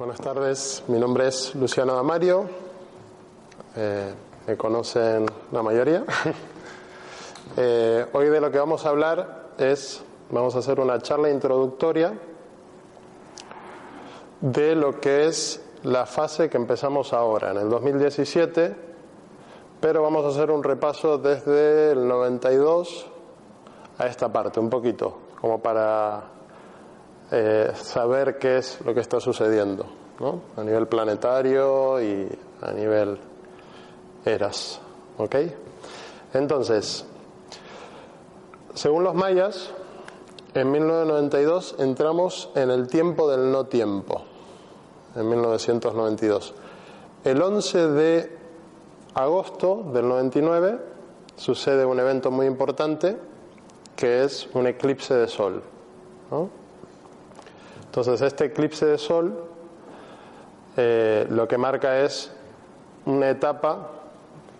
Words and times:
Buenas 0.00 0.18
tardes. 0.18 0.82
Mi 0.88 0.98
nombre 0.98 1.28
es 1.28 1.54
Luciano 1.54 1.94
Damario. 1.94 2.48
Eh, 3.76 4.10
me 4.46 4.56
conocen 4.56 5.26
la 5.52 5.62
mayoría. 5.62 6.04
Eh, 7.56 8.06
hoy 8.12 8.26
de 8.28 8.40
lo 8.40 8.50
que 8.52 8.58
vamos 8.58 8.86
a 8.86 8.90
hablar 8.90 9.48
es, 9.58 10.04
vamos 10.30 10.54
a 10.54 10.60
hacer 10.60 10.78
una 10.78 11.00
charla 11.00 11.30
introductoria 11.30 12.12
de 14.40 14.74
lo 14.76 15.00
que 15.00 15.26
es 15.26 15.60
la 15.82 16.06
fase 16.06 16.48
que 16.48 16.56
empezamos 16.56 17.12
ahora, 17.12 17.50
en 17.50 17.56
el 17.56 17.68
2017, 17.68 18.76
pero 19.80 20.00
vamos 20.00 20.24
a 20.24 20.28
hacer 20.28 20.52
un 20.52 20.62
repaso 20.62 21.18
desde 21.18 21.90
el 21.90 22.06
92 22.06 23.06
a 23.98 24.06
esta 24.06 24.32
parte, 24.32 24.60
un 24.60 24.70
poquito, 24.70 25.18
como 25.40 25.60
para 25.60 26.22
eh, 27.32 27.72
saber 27.74 28.38
qué 28.38 28.58
es 28.58 28.80
lo 28.84 28.94
que 28.94 29.00
está 29.00 29.18
sucediendo 29.18 29.99
a 30.56 30.62
nivel 30.62 30.86
planetario 30.86 32.00
y 32.02 32.28
a 32.60 32.72
nivel 32.72 33.18
eras. 34.24 34.80
¿Ok? 35.16 35.36
Entonces, 36.34 37.04
según 38.74 39.04
los 39.04 39.14
mayas, 39.14 39.70
en 40.54 40.70
1992 40.70 41.76
entramos 41.78 42.50
en 42.54 42.70
el 42.70 42.88
tiempo 42.88 43.30
del 43.30 43.50
no 43.50 43.66
tiempo, 43.66 44.22
en 45.16 45.28
1992. 45.28 46.54
El 47.24 47.42
11 47.42 47.88
de 47.88 48.38
agosto 49.14 49.84
del 49.92 50.08
99 50.08 50.78
sucede 51.36 51.84
un 51.84 51.98
evento 51.98 52.30
muy 52.30 52.46
importante 52.46 53.16
que 53.96 54.24
es 54.24 54.48
un 54.54 54.66
eclipse 54.66 55.14
de 55.14 55.28
sol. 55.28 55.62
Entonces, 57.86 58.20
este 58.22 58.46
eclipse 58.46 58.86
de 58.86 58.98
sol 58.98 59.49
eh, 60.82 61.26
lo 61.28 61.46
que 61.46 61.58
marca 61.58 62.00
es 62.00 62.32
una 63.04 63.28
etapa 63.28 63.90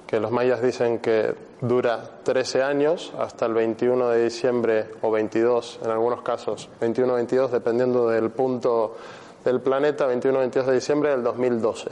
que 0.06 0.20
los 0.20 0.30
mayas 0.30 0.60
dicen 0.60 0.98
que 0.98 1.34
dura 1.62 2.18
13 2.24 2.62
años 2.62 3.10
hasta 3.18 3.46
el 3.46 3.54
21 3.54 4.10
de 4.10 4.24
diciembre 4.24 4.90
o 5.00 5.10
22 5.10 5.80
en 5.82 5.90
algunos 5.90 6.20
casos, 6.20 6.68
21-22 6.78 7.48
dependiendo 7.48 8.06
del 8.10 8.30
punto 8.30 8.96
del 9.42 9.62
planeta, 9.62 10.06
21-22 10.12 10.64
de 10.64 10.74
diciembre 10.74 11.10
del 11.12 11.22
2012. 11.22 11.90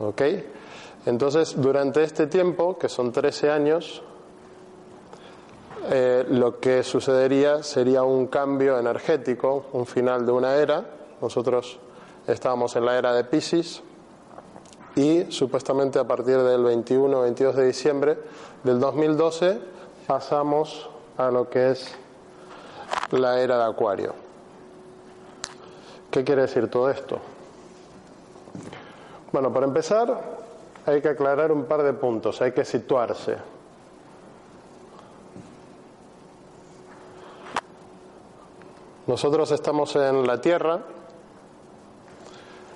¿Ok? 0.00 0.22
Entonces, 1.06 1.54
durante 1.56 2.02
este 2.02 2.26
tiempo, 2.26 2.76
que 2.76 2.88
son 2.88 3.12
13 3.12 3.50
años, 3.50 4.02
eh, 5.92 6.24
lo 6.28 6.58
que 6.58 6.82
sucedería 6.82 7.62
sería 7.62 8.02
un 8.02 8.26
cambio 8.26 8.80
energético, 8.80 9.66
un 9.74 9.86
final 9.86 10.26
de 10.26 10.32
una 10.32 10.56
era. 10.56 10.84
Nosotros 11.20 11.78
estábamos 12.26 12.76
en 12.76 12.84
la 12.86 12.98
era 12.98 13.12
de 13.12 13.24
Pisces 13.24 13.82
y 14.96 15.30
supuestamente 15.30 15.98
a 15.98 16.04
partir 16.04 16.38
del 16.38 16.62
21-22 16.62 17.52
de 17.52 17.66
diciembre 17.66 18.18
del 18.62 18.80
2012 18.80 19.58
pasamos 20.06 20.88
a 21.16 21.30
lo 21.30 21.48
que 21.48 21.72
es 21.72 21.94
la 23.10 23.40
era 23.40 23.58
de 23.58 23.64
Acuario. 23.64 24.14
¿Qué 26.10 26.24
quiere 26.24 26.42
decir 26.42 26.70
todo 26.70 26.90
esto? 26.90 27.18
Bueno, 29.32 29.52
para 29.52 29.66
empezar 29.66 30.44
hay 30.86 31.00
que 31.00 31.08
aclarar 31.08 31.50
un 31.50 31.64
par 31.64 31.82
de 31.82 31.92
puntos, 31.92 32.40
hay 32.40 32.52
que 32.52 32.64
situarse. 32.64 33.36
Nosotros 39.06 39.50
estamos 39.50 39.96
en 39.96 40.26
la 40.26 40.40
Tierra, 40.40 40.80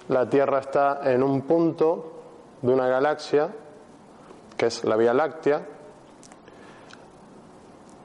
la 0.09 0.29
Tierra 0.29 0.61
está 0.61 1.01
en 1.05 1.23
un 1.23 1.43
punto 1.43 2.13
de 2.63 2.73
una 2.73 2.89
galaxia, 2.89 3.49
que 4.57 4.67
es 4.67 4.85
la 4.85 4.97
Vía 4.97 5.13
Láctea. 5.13 5.67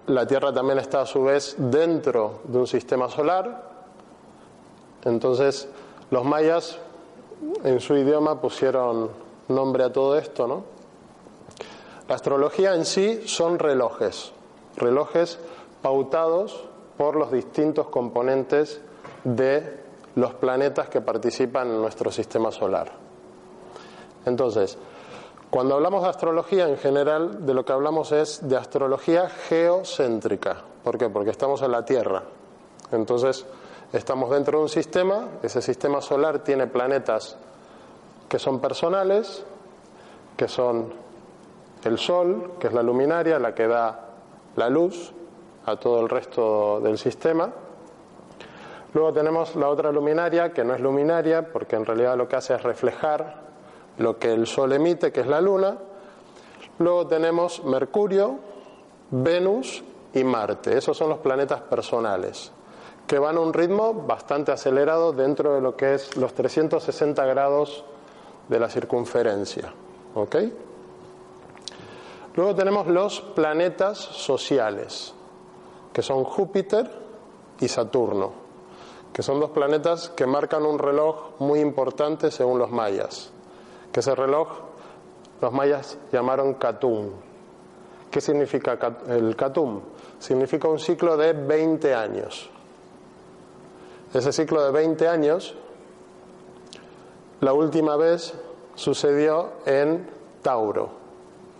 La 0.07 0.27
Tierra 0.27 0.53
también 0.53 0.79
está 0.79 1.01
a 1.01 1.05
su 1.05 1.23
vez 1.23 1.55
dentro 1.57 2.41
de 2.43 2.57
un 2.57 2.67
sistema 2.67 3.09
solar. 3.09 3.71
Entonces, 5.05 5.67
los 6.11 6.25
mayas 6.25 6.77
en 7.63 7.79
su 7.79 7.95
idioma 7.95 8.39
pusieron 8.39 9.09
nombre 9.47 9.83
a 9.83 9.91
todo 9.91 10.17
esto, 10.17 10.47
¿no? 10.47 10.63
La 12.07 12.15
astrología 12.15 12.75
en 12.75 12.85
sí 12.85 13.21
son 13.27 13.59
relojes, 13.59 14.33
relojes 14.75 15.39
pautados 15.81 16.65
por 16.97 17.15
los 17.15 17.31
distintos 17.31 17.87
componentes 17.87 18.81
de 19.23 19.82
los 20.15 20.33
planetas 20.35 20.89
que 20.89 21.01
participan 21.01 21.69
en 21.69 21.81
nuestro 21.81 22.11
sistema 22.11 22.51
solar. 22.51 22.91
Entonces, 24.25 24.77
cuando 25.49 25.75
hablamos 25.75 26.03
de 26.03 26.09
astrología 26.09 26.67
en 26.67 26.77
general, 26.77 27.45
de 27.45 27.53
lo 27.53 27.65
que 27.65 27.73
hablamos 27.73 28.11
es 28.11 28.47
de 28.47 28.57
astrología 28.57 29.29
geocéntrica. 29.29 30.57
¿Por 30.83 30.97
qué? 30.97 31.09
Porque 31.09 31.29
estamos 31.29 31.61
en 31.61 31.71
la 31.71 31.85
Tierra. 31.85 32.23
Entonces, 32.91 33.45
estamos 33.91 34.29
dentro 34.31 34.57
de 34.57 34.63
un 34.63 34.69
sistema, 34.69 35.27
ese 35.41 35.61
sistema 35.61 36.01
solar 36.01 36.39
tiene 36.39 36.67
planetas 36.67 37.37
que 38.27 38.39
son 38.39 38.59
personales, 38.59 39.43
que 40.35 40.47
son 40.47 40.93
el 41.83 41.97
Sol, 41.97 42.53
que 42.59 42.67
es 42.67 42.73
la 42.73 42.81
luminaria, 42.81 43.37
la 43.39 43.53
que 43.53 43.67
da 43.67 44.07
la 44.55 44.69
luz, 44.69 45.13
a 45.65 45.75
todo 45.75 46.01
el 46.01 46.09
resto 46.09 46.79
del 46.81 46.97
sistema. 46.97 47.49
Luego 48.93 49.11
tenemos 49.11 49.55
la 49.55 49.69
otra 49.69 49.91
luminaria, 49.91 50.53
que 50.53 50.63
no 50.63 50.75
es 50.75 50.79
luminaria, 50.79 51.51
porque 51.51 51.75
en 51.75 51.85
realidad 51.85 52.15
lo 52.15 52.27
que 52.27 52.35
hace 52.35 52.53
es 52.53 52.61
reflejar 52.61 53.41
lo 53.97 54.17
que 54.19 54.31
el 54.31 54.45
Sol 54.45 54.71
emite, 54.73 55.11
que 55.11 55.21
es 55.21 55.27
la 55.27 55.41
Luna. 55.41 55.77
Luego 56.79 57.07
tenemos 57.07 57.63
Mercurio, 57.63 58.39
Venus 59.09 59.83
y 60.13 60.23
Marte. 60.23 60.77
Esos 60.77 60.95
son 60.95 61.09
los 61.09 61.19
planetas 61.19 61.61
personales, 61.61 62.51
que 63.07 63.17
van 63.17 63.37
a 63.37 63.39
un 63.39 63.53
ritmo 63.53 63.93
bastante 63.93 64.51
acelerado 64.51 65.11
dentro 65.11 65.55
de 65.55 65.61
lo 65.61 65.75
que 65.75 65.95
es 65.95 66.15
los 66.15 66.33
360 66.33 67.25
grados 67.25 67.83
de 68.47 68.59
la 68.59 68.69
circunferencia. 68.69 69.73
¿Ok? 70.15 70.35
Luego 72.35 72.55
tenemos 72.55 72.87
los 72.87 73.21
planetas 73.21 73.97
sociales 73.97 75.13
que 75.93 76.01
son 76.01 76.23
Júpiter 76.23 76.89
y 77.59 77.67
Saturno, 77.67 78.42
que 79.13 79.21
son 79.21 79.39
dos 79.39 79.51
planetas 79.51 80.09
que 80.09 80.25
marcan 80.25 80.65
un 80.65 80.79
reloj 80.79 81.39
muy 81.39 81.59
importante 81.59 82.31
según 82.31 82.57
los 82.57 82.71
mayas, 82.71 83.31
que 83.91 83.99
ese 83.99 84.15
reloj 84.15 84.49
los 85.39 85.53
mayas 85.53 85.97
llamaron 86.11 86.55
Catum. 86.55 87.11
¿Qué 88.09 88.19
significa 88.19 88.77
el 89.07 89.35
Catum? 89.35 89.81
Significa 90.19 90.67
un 90.67 90.79
ciclo 90.79 91.15
de 91.15 91.33
20 91.33 91.93
años. 91.93 92.49
Ese 94.13 94.31
ciclo 94.31 94.63
de 94.63 94.71
20 94.71 95.07
años, 95.07 95.55
la 97.41 97.53
última 97.53 97.95
vez 97.97 98.33
sucedió 98.75 99.53
en 99.65 100.09
Tauro, 100.41 100.89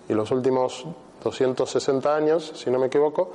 y 0.07 0.13
los 0.13 0.31
últimos 0.31 0.85
260 1.23 2.15
años, 2.15 2.51
si 2.55 2.69
no 2.69 2.79
me 2.79 2.87
equivoco, 2.87 3.31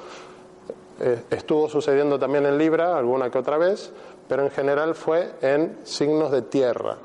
eh, 1.00 1.24
estuvo 1.30 1.68
sucediendo 1.68 2.18
también 2.18 2.46
en 2.46 2.58
Libra 2.58 2.96
alguna 2.96 3.30
que 3.30 3.38
otra 3.38 3.58
vez, 3.58 3.92
pero 4.28 4.42
en 4.44 4.50
general 4.50 4.94
fue 4.94 5.34
en 5.40 5.78
signos 5.84 6.30
de 6.30 6.42
tierra. 6.42 6.96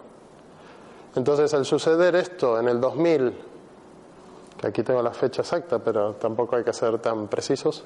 Entonces, 1.15 1.53
al 1.53 1.65
suceder 1.65 2.15
esto 2.15 2.59
en 2.59 2.67
el 2.67 2.81
2000, 2.81 3.33
que 4.59 4.67
aquí 4.67 4.83
tengo 4.83 5.01
la 5.01 5.13
fecha 5.13 5.41
exacta, 5.41 5.79
pero 5.79 6.13
tampoco 6.13 6.55
hay 6.55 6.63
que 6.63 6.73
ser 6.73 6.97
tan 6.99 7.27
precisos, 7.27 7.83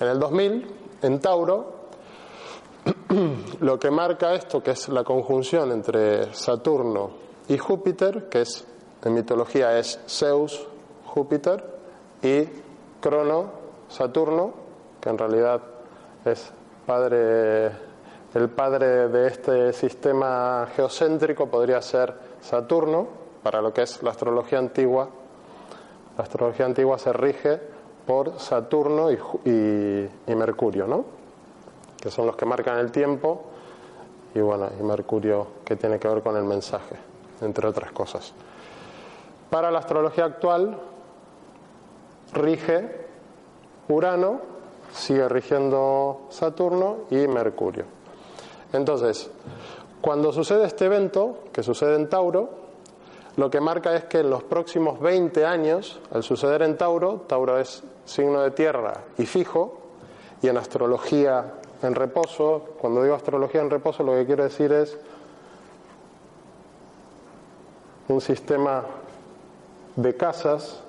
en 0.00 0.08
el 0.08 0.18
2000, 0.18 0.66
en 1.02 1.20
Tauro, 1.20 1.78
lo 3.60 3.78
que 3.78 3.90
marca 3.90 4.34
esto, 4.34 4.62
que 4.62 4.72
es 4.72 4.88
la 4.88 5.04
conjunción 5.04 5.70
entre 5.72 6.32
Saturno 6.34 7.10
y 7.48 7.58
Júpiter, 7.58 8.28
que 8.28 8.42
es 8.42 8.66
en 9.04 9.14
mitología 9.14 9.78
es 9.78 10.00
Zeus, 10.08 10.66
Júpiter, 11.06 11.64
y 12.22 12.44
Crono, 13.00 13.50
Saturno, 13.88 14.52
que 15.00 15.08
en 15.08 15.18
realidad 15.18 15.60
es 16.24 16.50
padre, 16.86 17.70
el 18.34 18.48
padre 18.48 19.08
de 19.08 19.26
este 19.28 19.72
sistema 19.72 20.66
geocéntrico 20.74 21.46
podría 21.46 21.80
ser 21.82 22.14
Saturno, 22.40 23.06
para 23.42 23.60
lo 23.60 23.72
que 23.72 23.82
es 23.82 24.02
la 24.02 24.10
astrología 24.10 24.58
antigua. 24.58 25.08
La 26.16 26.24
astrología 26.24 26.66
antigua 26.66 26.98
se 26.98 27.12
rige 27.12 27.60
por 28.06 28.38
Saturno 28.40 29.10
y, 29.10 30.08
Mercurio, 30.26 30.86
¿no? 30.86 31.04
que 32.00 32.10
son 32.10 32.26
los 32.26 32.36
que 32.36 32.46
marcan 32.46 32.78
el 32.78 32.92
tiempo, 32.92 33.44
y 34.34 34.40
bueno, 34.40 34.68
y 34.78 34.82
Mercurio 34.82 35.46
que 35.64 35.76
tiene 35.76 35.98
que 35.98 36.08
ver 36.08 36.22
con 36.22 36.36
el 36.36 36.44
mensaje, 36.44 36.96
entre 37.40 37.66
otras 37.66 37.92
cosas. 37.92 38.32
Para 39.50 39.70
la 39.70 39.80
astrología 39.80 40.26
actual 40.26 40.78
rige 42.32 43.06
Urano 43.88 44.57
sigue 44.92 45.28
rigiendo 45.28 46.22
Saturno 46.30 46.98
y 47.10 47.26
Mercurio. 47.26 47.84
Entonces, 48.72 49.30
Cuando 50.00 50.32
sucede 50.32 50.64
este 50.64 50.86
evento, 50.86 51.44
que 51.52 51.64
sucede 51.64 51.96
en 51.96 52.08
Tauro, 52.08 52.50
lo 53.36 53.50
que 53.50 53.60
marca 53.60 53.96
es 53.96 54.04
que 54.04 54.20
en 54.20 54.30
los 54.30 54.44
próximos 54.44 55.00
20 55.00 55.44
años, 55.44 56.00
al 56.12 56.22
suceder 56.22 56.62
en 56.62 56.76
Tauro, 56.76 57.24
Tauro 57.26 57.58
es 57.58 57.82
signo 58.04 58.40
de 58.42 58.52
tierra 58.52 58.94
y 59.18 59.26
fijo, 59.26 59.78
y 60.40 60.48
en 60.48 60.56
astrología 60.56 61.54
en 61.82 61.94
reposo, 61.94 62.74
cuando 62.80 63.02
digo 63.02 63.14
astrología 63.14 63.60
en 63.60 63.70
reposo 63.70 64.02
lo 64.02 64.12
que 64.12 64.26
quiero 64.26 64.44
decir 64.44 64.72
es 64.72 64.96
un 68.08 68.20
sistema 68.20 68.84
de 69.96 70.16
casas 70.16 70.80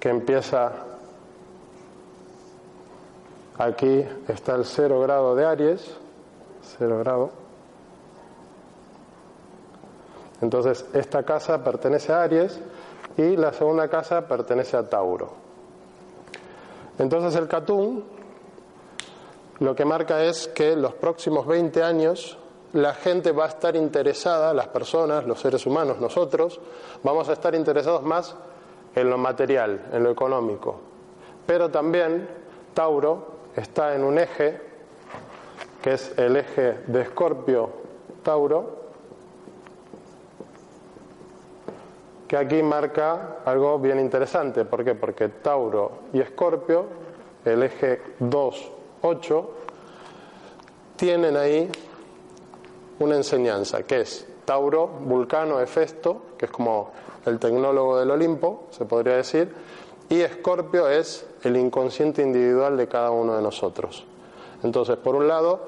que 0.00 0.08
empieza 0.08 0.72
aquí 3.58 4.04
está 4.28 4.54
el 4.54 4.64
cero 4.64 5.00
grado 5.00 5.34
de 5.34 5.44
Aries, 5.44 5.96
cero 6.62 6.98
grado. 7.00 7.30
Entonces, 10.40 10.86
esta 10.92 11.24
casa 11.24 11.64
pertenece 11.64 12.12
a 12.12 12.22
Aries 12.22 12.60
y 13.16 13.36
la 13.36 13.52
segunda 13.52 13.88
casa 13.88 14.28
pertenece 14.28 14.76
a 14.76 14.88
Tauro. 14.88 15.32
Entonces, 16.98 17.34
el 17.34 17.48
Catún 17.48 18.04
lo 19.60 19.74
que 19.74 19.84
marca 19.84 20.22
es 20.22 20.46
que 20.46 20.76
los 20.76 20.94
próximos 20.94 21.44
20 21.44 21.82
años 21.82 22.38
la 22.74 22.94
gente 22.94 23.32
va 23.32 23.46
a 23.46 23.48
estar 23.48 23.74
interesada, 23.74 24.54
las 24.54 24.68
personas, 24.68 25.26
los 25.26 25.40
seres 25.40 25.66
humanos, 25.66 25.98
nosotros, 25.98 26.60
vamos 27.02 27.28
a 27.28 27.32
estar 27.32 27.54
interesados 27.54 28.02
más 28.02 28.36
en 29.00 29.10
lo 29.10 29.18
material, 29.18 29.86
en 29.92 30.02
lo 30.02 30.10
económico. 30.10 30.80
Pero 31.46 31.70
también 31.70 32.28
Tauro 32.74 33.38
está 33.54 33.94
en 33.94 34.02
un 34.02 34.18
eje, 34.18 34.60
que 35.80 35.92
es 35.94 36.18
el 36.18 36.36
eje 36.36 36.80
de 36.86 37.02
Escorpio-Tauro, 37.02 38.78
que 42.26 42.36
aquí 42.36 42.62
marca 42.62 43.38
algo 43.44 43.78
bien 43.78 44.00
interesante. 44.00 44.64
¿Por 44.64 44.84
qué? 44.84 44.94
Porque 44.94 45.28
Tauro 45.28 46.00
y 46.12 46.20
Escorpio, 46.20 46.86
el 47.44 47.62
eje 47.62 48.02
2-8, 48.20 49.46
tienen 50.96 51.36
ahí 51.36 51.70
una 52.98 53.14
enseñanza, 53.14 53.84
que 53.84 54.00
es 54.00 54.26
Tauro, 54.44 54.88
Vulcano, 54.88 55.60
Hefesto, 55.60 56.22
que 56.36 56.46
es 56.46 56.50
como 56.50 56.90
el 57.26 57.38
tecnólogo 57.38 57.98
del 57.98 58.10
Olimpo, 58.10 58.64
se 58.70 58.84
podría 58.84 59.16
decir, 59.16 59.52
y 60.08 60.20
Escorpio 60.20 60.88
es 60.88 61.26
el 61.42 61.56
inconsciente 61.56 62.22
individual 62.22 62.76
de 62.76 62.88
cada 62.88 63.10
uno 63.10 63.36
de 63.36 63.42
nosotros. 63.42 64.04
Entonces, 64.62 64.96
por 64.96 65.14
un 65.14 65.28
lado, 65.28 65.60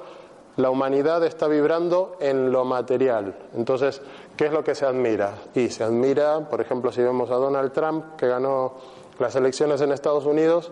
la 0.57 0.69
humanidad 0.69 1.23
está 1.23 1.47
vibrando 1.47 2.17
en 2.19 2.51
lo 2.51 2.65
material. 2.65 3.35
Entonces, 3.55 4.01
¿qué 4.35 4.47
es 4.47 4.51
lo 4.51 4.63
que 4.63 4.75
se 4.75 4.85
admira? 4.85 5.35
Y 5.55 5.69
se 5.69 5.83
admira, 5.83 6.49
por 6.49 6.59
ejemplo, 6.59 6.91
si 6.91 7.01
vemos 7.01 7.29
a 7.29 7.35
Donald 7.35 7.71
Trump, 7.71 8.15
que 8.17 8.27
ganó 8.27 8.73
las 9.19 9.35
elecciones 9.35 9.79
en 9.81 9.91
Estados 9.91 10.25
Unidos, 10.25 10.71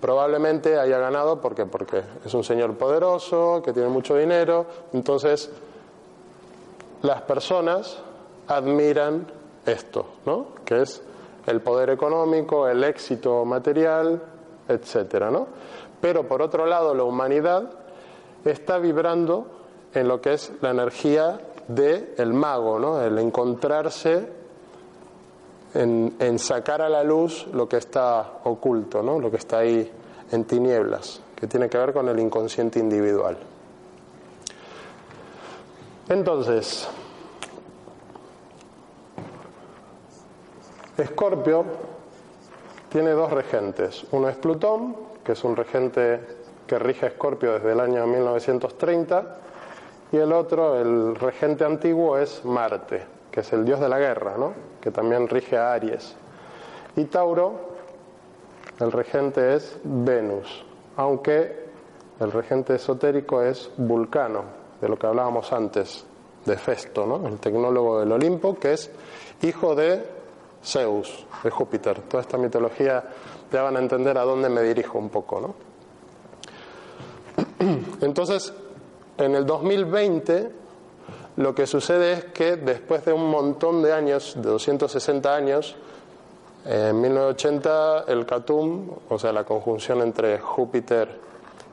probablemente 0.00 0.78
haya 0.78 0.98
ganado 0.98 1.40
porque 1.40 1.66
porque 1.66 2.02
es 2.24 2.32
un 2.34 2.42
señor 2.42 2.74
poderoso, 2.76 3.60
que 3.62 3.72
tiene 3.72 3.88
mucho 3.88 4.16
dinero, 4.16 4.66
entonces 4.92 5.50
las 7.02 7.22
personas 7.22 7.98
admiran 8.48 9.26
esto, 9.70 10.06
¿no? 10.26 10.48
Que 10.64 10.82
es 10.82 11.02
el 11.46 11.60
poder 11.60 11.90
económico, 11.90 12.68
el 12.68 12.84
éxito 12.84 13.44
material, 13.44 14.20
etcétera, 14.68 15.30
¿no? 15.30 15.46
Pero 16.00 16.26
por 16.26 16.42
otro 16.42 16.66
lado, 16.66 16.94
la 16.94 17.04
humanidad 17.04 17.70
está 18.44 18.78
vibrando 18.78 19.46
en 19.92 20.08
lo 20.08 20.20
que 20.20 20.34
es 20.34 20.52
la 20.60 20.70
energía 20.70 21.40
del 21.68 22.14
el 22.16 22.32
mago, 22.32 22.78
¿no? 22.78 23.00
El 23.02 23.18
encontrarse 23.18 24.28
en, 25.74 26.14
en, 26.18 26.38
sacar 26.38 26.82
a 26.82 26.88
la 26.88 27.04
luz 27.04 27.46
lo 27.52 27.68
que 27.68 27.76
está 27.76 28.40
oculto, 28.44 29.02
¿no? 29.02 29.18
Lo 29.18 29.30
que 29.30 29.36
está 29.36 29.58
ahí 29.58 29.90
en 30.32 30.44
tinieblas, 30.44 31.20
que 31.36 31.46
tiene 31.46 31.68
que 31.68 31.78
ver 31.78 31.92
con 31.92 32.08
el 32.08 32.18
inconsciente 32.18 32.78
individual. 32.78 33.36
Entonces, 36.08 36.88
Escorpio 41.00 41.64
tiene 42.90 43.10
dos 43.10 43.32
regentes. 43.32 44.04
Uno 44.10 44.28
es 44.28 44.36
Plutón, 44.36 44.96
que 45.24 45.32
es 45.32 45.44
un 45.44 45.56
regente 45.56 46.20
que 46.66 46.78
rige 46.78 47.06
Escorpio 47.06 47.52
desde 47.54 47.72
el 47.72 47.80
año 47.80 48.06
1930, 48.06 49.36
y 50.12 50.16
el 50.16 50.32
otro, 50.32 50.80
el 50.80 51.14
regente 51.14 51.64
antiguo, 51.64 52.18
es 52.18 52.44
Marte, 52.44 53.04
que 53.30 53.40
es 53.40 53.52
el 53.52 53.64
dios 53.64 53.80
de 53.80 53.88
la 53.88 53.98
guerra, 53.98 54.34
¿no? 54.36 54.52
que 54.80 54.90
también 54.90 55.28
rige 55.28 55.56
a 55.56 55.72
Aries. 55.72 56.16
Y 56.96 57.04
Tauro, 57.04 57.70
el 58.80 58.90
regente 58.90 59.54
es 59.54 59.78
Venus, 59.84 60.64
aunque 60.96 61.70
el 62.18 62.32
regente 62.32 62.74
esotérico 62.74 63.42
es 63.42 63.70
Vulcano, 63.76 64.42
de 64.80 64.88
lo 64.88 64.98
que 64.98 65.06
hablábamos 65.06 65.52
antes, 65.52 66.04
de 66.44 66.56
Festo, 66.56 67.06
¿no? 67.06 67.28
el 67.28 67.38
tecnólogo 67.38 68.00
del 68.00 68.12
Olimpo, 68.12 68.58
que 68.58 68.72
es 68.72 68.90
hijo 69.42 69.74
de 69.74 70.19
Zeus, 70.64 71.26
de 71.42 71.50
Júpiter. 71.50 72.02
Toda 72.02 72.22
esta 72.22 72.38
mitología 72.38 73.04
ya 73.52 73.62
van 73.62 73.76
a 73.76 73.80
entender 73.80 74.16
a 74.18 74.22
dónde 74.22 74.48
me 74.48 74.62
dirijo 74.62 74.98
un 74.98 75.08
poco, 75.08 75.40
¿no? 75.40 75.54
Entonces, 78.00 78.52
en 79.18 79.34
el 79.34 79.46
2020 79.46 80.60
lo 81.36 81.54
que 81.54 81.66
sucede 81.66 82.12
es 82.12 82.24
que 82.26 82.56
después 82.56 83.04
de 83.04 83.12
un 83.12 83.30
montón 83.30 83.82
de 83.82 83.92
años, 83.92 84.34
de 84.36 84.42
260 84.42 85.34
años, 85.34 85.76
en 86.64 87.00
1980 87.00 88.04
el 88.08 88.26
Catum, 88.26 88.90
o 89.08 89.18
sea, 89.18 89.32
la 89.32 89.44
conjunción 89.44 90.02
entre 90.02 90.38
Júpiter 90.38 91.08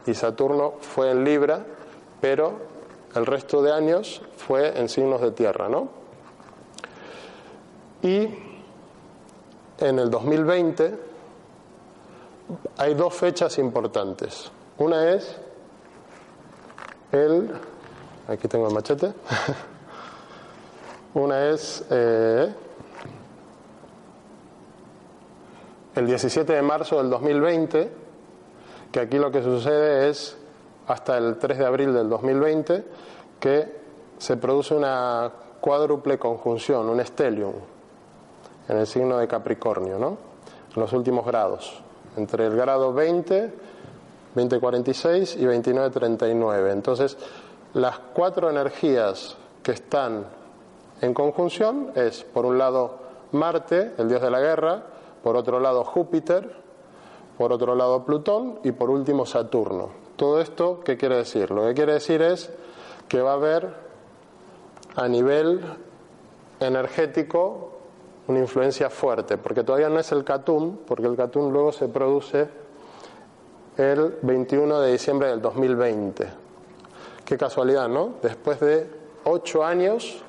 y 0.05 0.13
Saturno, 0.13 0.75
fue 0.79 1.11
en 1.11 1.25
Libra, 1.25 1.65
pero 2.21 2.53
el 3.13 3.25
resto 3.25 3.61
de 3.61 3.73
años 3.73 4.21
fue 4.37 4.79
en 4.79 4.87
signos 4.87 5.19
de 5.21 5.31
tierra, 5.31 5.67
¿no? 5.67 5.89
Y 8.01 8.29
en 9.79 9.99
el 9.99 10.09
2020 10.09 10.97
hay 12.77 12.93
dos 12.93 13.13
fechas 13.13 13.57
importantes. 13.57 14.51
Una 14.77 15.11
es 15.11 15.35
el, 17.11 17.51
aquí 18.27 18.47
tengo 18.47 18.67
el 18.67 18.73
machete, 18.73 19.13
una 21.13 21.49
es 21.49 21.85
eh, 21.89 22.53
el 25.95 26.05
17 26.05 26.53
de 26.53 26.61
marzo 26.61 26.97
del 26.97 27.09
2020, 27.09 27.91
que 28.91 28.99
aquí 28.99 29.17
lo 29.17 29.31
que 29.31 29.41
sucede 29.41 30.09
es 30.09 30.37
hasta 30.87 31.17
el 31.17 31.37
3 31.37 31.57
de 31.57 31.65
abril 31.65 31.93
del 31.93 32.09
2020, 32.09 32.85
que 33.39 33.77
se 34.17 34.37
produce 34.37 34.73
una 34.73 35.31
cuádruple 35.59 36.17
conjunción, 36.17 36.87
un 36.87 37.03
stellium, 37.03 37.53
en 38.67 38.77
el 38.77 38.87
signo 38.87 39.17
de 39.17 39.27
Capricornio, 39.27 39.97
¿no? 39.97 40.17
En 40.75 40.81
los 40.81 40.93
últimos 40.93 41.25
grados, 41.25 41.81
entre 42.15 42.45
el 42.47 42.55
grado 42.55 42.93
20, 42.93 43.53
2046 44.35 45.35
y 45.37 45.45
2939. 45.45 46.71
Entonces, 46.71 47.17
las 47.73 47.99
cuatro 48.13 48.49
energías 48.49 49.37
que 49.63 49.71
están 49.71 50.25
en 51.01 51.13
conjunción 51.13 51.91
es, 51.95 52.23
por 52.23 52.45
un 52.45 52.57
lado, 52.57 52.99
Marte, 53.31 53.93
el 53.97 54.07
dios 54.07 54.21
de 54.21 54.31
la 54.31 54.39
guerra, 54.39 54.83
por 55.23 55.35
otro 55.35 55.59
lado, 55.59 55.83
Júpiter, 55.83 56.55
por 57.37 57.51
otro 57.51 57.75
lado, 57.75 58.03
Plutón 58.05 58.59
y 58.63 58.71
por 58.71 58.89
último, 58.89 59.25
Saturno. 59.25 59.89
Todo 60.15 60.39
esto, 60.41 60.79
¿qué 60.83 60.97
quiere 60.97 61.17
decir? 61.17 61.51
Lo 61.51 61.65
que 61.65 61.73
quiere 61.73 61.93
decir 61.93 62.21
es 62.21 62.49
que 63.07 63.21
va 63.21 63.31
a 63.31 63.35
haber 63.35 63.69
a 64.95 65.07
nivel 65.07 65.61
energético 66.59 67.76
una 68.27 68.39
influencia 68.39 68.89
fuerte, 68.89 69.37
porque 69.37 69.63
todavía 69.63 69.89
no 69.89 69.99
es 69.99 70.11
el 70.11 70.23
Catum, 70.23 70.77
porque 70.85 71.07
el 71.07 71.15
Catum 71.15 71.51
luego 71.51 71.71
se 71.71 71.87
produce 71.87 72.47
el 73.77 74.17
21 74.21 74.81
de 74.81 74.91
diciembre 74.91 75.29
del 75.29 75.41
2020. 75.41 76.27
Qué 77.23 77.37
casualidad, 77.37 77.87
¿no? 77.87 78.15
Después 78.21 78.59
de 78.59 78.89
ocho 79.23 79.63
años, 79.63 80.23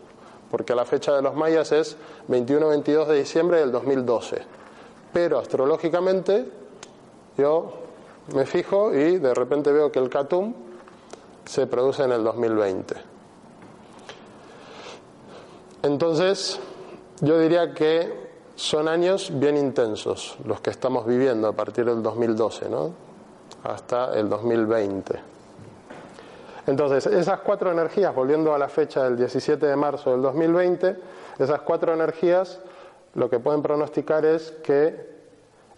porque 0.51 0.75
la 0.75 0.85
fecha 0.85 1.15
de 1.15 1.23
los 1.23 1.35
mayas 1.35 1.73
es 1.73 1.97
21-22 2.29 3.07
de 3.07 3.19
diciembre 3.19 3.61
del 3.61 3.73
2012. 3.73 4.43
Pero 5.13 5.39
astrológicamente 5.39 6.47
yo 7.37 7.73
me 8.35 8.47
fijo 8.47 8.95
y 8.95 9.19
de 9.19 9.35
repente 9.35 9.73
veo 9.73 9.91
que 9.91 9.99
el 9.99 10.09
Catum 10.09 10.55
se 11.45 11.67
produce 11.67 12.05
en 12.05 12.13
el 12.13 12.23
2020. 12.23 12.95
Entonces, 15.83 16.61
yo 17.21 17.39
diría 17.39 17.75
que 17.75 18.29
son 18.57 18.89
años 18.89 19.31
bien 19.33 19.57
intensos 19.57 20.37
los 20.45 20.61
que 20.61 20.71
estamos 20.71 21.07
viviendo 21.07 21.49
a 21.49 21.53
partir 21.53 21.85
del 21.85 22.03
2012, 22.03 22.69
¿no? 22.69 22.93
Hasta 23.63 24.19
el 24.19 24.29
2020. 24.29 25.19
Entonces, 26.67 27.07
esas 27.07 27.41
cuatro 27.41 27.73
energías, 27.73 28.15
volviendo 28.15 28.55
a 28.55 28.59
la 28.59 28.69
fecha 28.69 29.05
del 29.05 29.17
17 29.17 29.65
de 29.65 29.77
marzo 29.77 30.11
del 30.11 30.23
2020, 30.23 30.97
esas 31.39 31.61
cuatro 31.63 31.95
energías 31.95 32.61
lo 33.15 33.31
que 33.31 33.39
pueden 33.39 33.63
pronosticar 33.63 34.25
es 34.25 34.51
que 34.63 35.09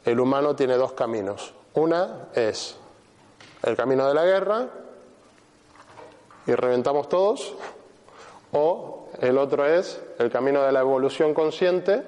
el 0.05 0.19
humano 0.19 0.57
tiene 0.57 0.77
dos 0.77 0.93
caminos. 0.93 1.55
Una 1.75 2.29
es 2.35 2.77
el 3.63 3.77
camino 3.77 4.09
de 4.09 4.15
la 4.15 4.25
guerra 4.25 4.67
y 6.47 6.55
reventamos 6.55 7.09
todos, 7.09 7.55
o 8.53 9.09
el 9.21 9.39
otro 9.39 9.67
es 9.67 10.03
el 10.19 10.31
camino 10.31 10.63
de 10.63 10.73
la 10.73 10.81
evolución 10.81 11.35
consciente 11.35 12.03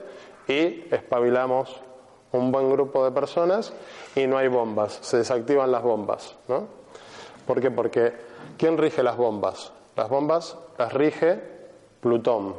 y 0.48 0.86
espabilamos 0.90 1.80
un 2.32 2.50
buen 2.50 2.70
grupo 2.70 3.04
de 3.04 3.10
personas 3.10 3.72
y 4.14 4.26
no 4.26 4.38
hay 4.38 4.48
bombas, 4.48 4.98
se 5.02 5.18
desactivan 5.18 5.70
las 5.70 5.82
bombas. 5.82 6.34
¿no? 6.48 6.66
¿Por 7.46 7.60
qué? 7.60 7.70
Porque 7.70 8.12
¿quién 8.56 8.78
rige 8.78 9.02
las 9.02 9.16
bombas? 9.16 9.72
Las 9.96 10.08
bombas 10.08 10.56
las 10.78 10.92
rige 10.92 11.40
Plutón. 12.00 12.56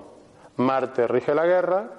Marte 0.56 1.08
rige 1.08 1.34
la 1.34 1.46
guerra 1.46 1.90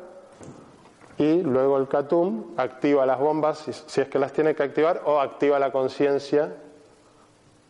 y 1.18 1.42
luego 1.42 1.76
el 1.76 1.88
Catum 1.88 2.54
activa 2.56 3.04
las 3.04 3.18
bombas 3.18 3.58
si, 3.86 4.00
es 4.00 4.08
que 4.08 4.18
las 4.18 4.32
tiene 4.32 4.54
que 4.54 4.62
activar 4.62 5.02
o 5.04 5.20
activa 5.20 5.58
la 5.58 5.70
conciencia, 5.70 6.54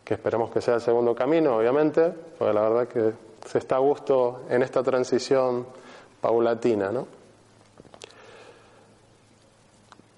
que 0.03 0.13
esperemos 0.13 0.51
que 0.51 0.61
sea 0.61 0.75
el 0.75 0.81
segundo 0.81 1.13
camino, 1.13 1.57
obviamente, 1.57 2.13
porque 2.37 2.53
la 2.53 2.61
verdad 2.61 2.87
que 2.87 3.13
se 3.45 3.59
está 3.59 3.75
a 3.75 3.79
gusto 3.79 4.41
en 4.49 4.61
esta 4.63 4.83
transición 4.83 5.65
paulatina, 6.19 6.91
¿no? 6.91 7.07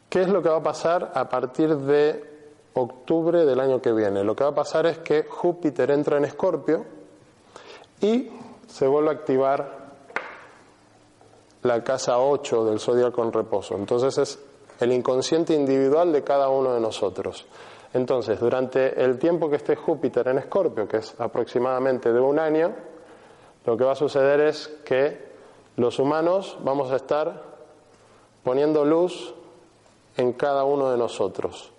¿Qué 0.10 0.22
es 0.22 0.29
lo 0.29 0.41
que 0.41 0.50
va 0.50 0.57
a 0.57 0.63
pasar 0.63 1.12
a 1.13 1.27
partir 1.27 1.75
de 1.75 2.24
octubre 2.74 3.46
del 3.46 3.60
año 3.60 3.81
que 3.81 3.91
viene? 3.91 4.24
Lo 4.24 4.36
que 4.36 4.43
va 4.43 4.51
a 4.51 4.55
pasar 4.55 4.86
es 4.86 5.00
que 5.00 5.24
Júpiter 5.24 5.91
entra 5.91 6.17
en 6.17 6.25
Escorpio 6.25 6.86
y 8.00 8.31
se 8.67 8.88
vuelve 8.88 9.10
a 9.10 9.13
activar 9.13 9.77
la 11.63 11.84
casa 11.84 12.19
8 12.19 12.65
del 12.65 12.79
zodiaco 12.79 13.24
en 13.24 13.34
reposo. 13.34 13.75
Entonces 13.75 14.17
es 14.17 14.39
el 14.79 14.91
inconsciente 14.93 15.53
individual 15.53 16.13
de 16.13 16.24
cada 16.24 16.50
uno 16.50 16.74
de 16.74 16.79
nosotros. 16.79 17.46
Entonces, 17.93 18.39
durante 18.39 19.01
el 19.03 19.17
tiempo 19.17 19.50
que 19.50 19.55
esté 19.55 19.75
Júpiter 19.75 20.27
en 20.27 20.38
Escorpio, 20.38 20.88
que 20.88 20.98
es 20.98 21.19
aproximadamente 21.19 22.12
de 22.12 22.19
un 22.19 22.38
año, 22.38 22.74
lo 23.67 23.75
que 23.75 23.83
va 23.83 23.91
a 23.91 23.95
suceder 23.95 24.39
es 24.39 24.69
que 24.86 25.27
los 25.75 26.00
humanos 26.00 26.57
vamos 26.63 26.89
a 26.89 26.95
estar 26.95 27.43
poniendo 28.41 28.86
luz 28.86 29.36
en 30.15 30.31
cada 30.31 30.63
uno 30.63 30.89
de 30.89 30.97
nosotros. 30.97 31.69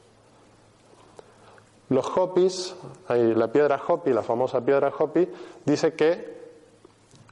Los 1.89 2.07
Hopis, 2.15 2.77
la 3.09 3.51
piedra 3.51 3.81
Hopi, 3.89 4.13
la 4.13 4.23
famosa 4.23 4.61
piedra 4.61 4.93
Hopi, 4.97 5.29
dice 5.65 5.95
que 5.95 6.37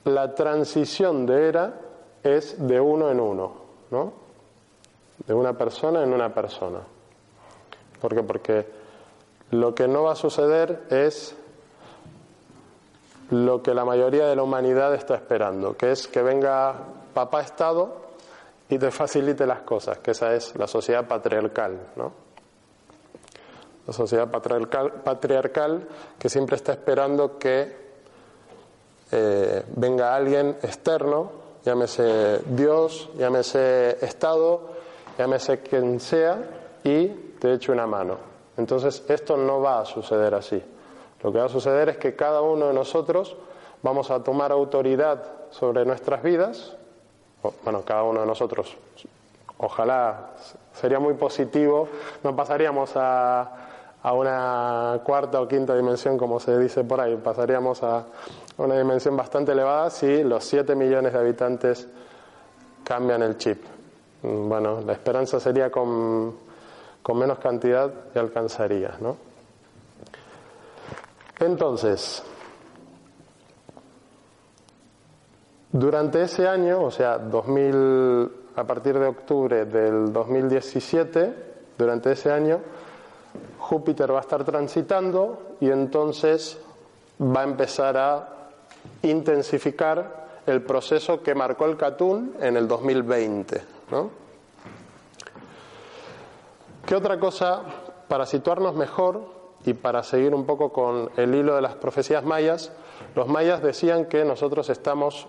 la 0.05 0.35
transición 0.35 1.27
de 1.27 1.49
era 1.49 1.81
es 2.23 2.67
de 2.67 2.81
uno 2.81 3.11
en 3.11 3.21
uno, 3.21 3.53
¿no? 3.91 4.13
De 5.27 5.35
una 5.35 5.53
persona 5.53 6.03
en 6.03 6.15
una 6.15 6.33
persona. 6.33 6.79
¿Por 8.01 8.15
qué? 8.15 8.23
Porque 8.23 8.67
lo 9.51 9.75
que 9.75 9.87
no 9.87 10.05
va 10.05 10.13
a 10.13 10.17
suceder 10.17 10.85
es 10.89 11.37
lo 13.31 13.63
que 13.63 13.75
la 13.75 13.85
mayoría 13.85 14.27
de 14.27 14.37
la 14.37 14.43
humanidad 14.43 14.95
está 14.95 15.15
esperando, 15.15 15.77
que 15.77 15.93
es 15.93 16.07
que 16.07 16.23
venga 16.23 16.75
papá 17.13 17.41
Estado 17.43 18.07
y 18.69 18.79
te 18.79 18.91
facilite 18.91 19.47
las 19.47 19.61
cosas, 19.61 19.99
que 19.99 20.13
esa 20.13 20.35
es 20.35 20.55
la 20.57 20.67
sociedad 20.67 21.07
patriarcal, 21.07 21.79
¿no? 21.97 22.13
La 23.87 23.93
sociedad 23.93 24.29
patriarcal, 24.29 24.93
patriarcal 24.93 25.89
que 26.19 26.29
siempre 26.29 26.57
está 26.57 26.73
esperando 26.73 27.39
que 27.39 27.87
eh, 29.13 29.63
venga 29.77 30.15
alguien 30.15 30.57
externo, 30.63 31.31
llámese 31.65 32.41
Dios, 32.47 33.09
llámese 33.17 34.05
Estado, 34.05 34.71
llámese 35.17 35.61
quien 35.61 36.01
sea, 36.01 36.39
y 36.83 37.09
te 37.41 37.53
eche 37.55 37.73
una 37.73 37.87
mano. 37.87 38.17
Entonces, 38.57 39.05
esto 39.09 39.37
no 39.37 39.61
va 39.61 39.81
a 39.81 39.85
suceder 39.85 40.35
así. 40.35 40.63
Lo 41.27 41.33
que 41.33 41.41
va 41.41 41.47
a 41.47 41.49
suceder 41.49 41.89
es 41.89 41.97
que 41.97 42.15
cada 42.15 42.41
uno 42.41 42.69
de 42.69 42.73
nosotros 42.73 43.35
vamos 43.83 44.13
a 44.13 44.23
tomar 44.23 44.53
autoridad 44.53 45.25
sobre 45.51 45.85
nuestras 45.85 46.23
vidas, 46.23 46.77
bueno, 47.65 47.83
cada 47.85 48.05
uno 48.05 48.21
de 48.21 48.27
nosotros, 48.27 48.77
ojalá 49.59 50.31
sería 50.73 51.01
muy 51.01 51.15
positivo, 51.15 51.89
no 52.23 52.37
pasaríamos 52.37 52.93
a, 52.95 53.43
a 54.05 54.13
una 54.13 55.01
cuarta 55.03 55.41
o 55.41 55.49
quinta 55.49 55.75
dimensión, 55.75 56.17
como 56.17 56.39
se 56.39 56.57
dice 56.61 56.85
por 56.85 57.01
ahí, 57.01 57.17
pasaríamos 57.17 57.83
a 57.83 58.05
una 58.59 58.79
dimensión 58.79 59.17
bastante 59.17 59.51
elevada 59.51 59.91
si 59.91 60.23
los 60.23 60.45
7 60.45 60.77
millones 60.77 61.13
de 61.13 61.19
habitantes 61.19 61.89
cambian 62.85 63.25
el 63.25 63.37
chip. 63.37 63.65
Bueno, 64.23 64.81
la 64.81 64.93
esperanza 64.93 65.41
sería 65.41 65.73
con, 65.73 66.37
con 67.03 67.19
menos 67.19 67.41
cantidad 67.41 67.91
y 68.15 68.19
alcanzaría, 68.21 68.95
¿no? 69.01 69.27
Entonces, 71.39 72.23
Durante 75.79 76.23
ese 76.23 76.49
año, 76.49 76.85
o 76.85 76.91
sea, 76.91 77.19
2000, 77.19 78.31
a 78.57 78.65
partir 78.65 78.99
de 78.99 79.09
octubre 79.09 79.67
del 79.67 80.11
2017, 80.11 81.35
durante 81.77 82.13
ese 82.13 82.33
año, 82.33 82.61
Júpiter 83.59 84.11
va 84.11 84.17
a 84.17 84.21
estar 84.23 84.43
transitando 84.43 85.57
y 85.61 85.69
entonces 85.69 86.59
va 87.21 87.43
a 87.43 87.45
empezar 87.45 87.99
a 87.99 88.29
intensificar 89.03 90.41
el 90.47 90.63
proceso 90.63 91.23
que 91.23 91.35
marcó 91.35 91.67
el 91.67 91.77
Catún 91.77 92.35
en 92.41 92.57
el 92.57 92.67
2020. 92.67 93.63
¿no? 93.91 94.11
¿Qué 96.87 96.95
otra 96.95 97.21
cosa, 97.21 97.61
para 98.09 98.25
situarnos 98.25 98.75
mejor 98.77 99.36
y 99.67 99.75
para 99.75 100.03
seguir 100.03 100.35
un 100.35 100.47
poco 100.47 100.73
con 100.73 101.11
el 101.17 101.35
hilo 101.35 101.57
de 101.57 101.61
las 101.61 101.75
profecías 101.75 102.25
mayas, 102.25 102.73
los 103.15 103.29
mayas 103.29 103.63
decían 103.63 104.07
que 104.07 104.25
nosotros 104.25 104.71
estamos 104.71 105.29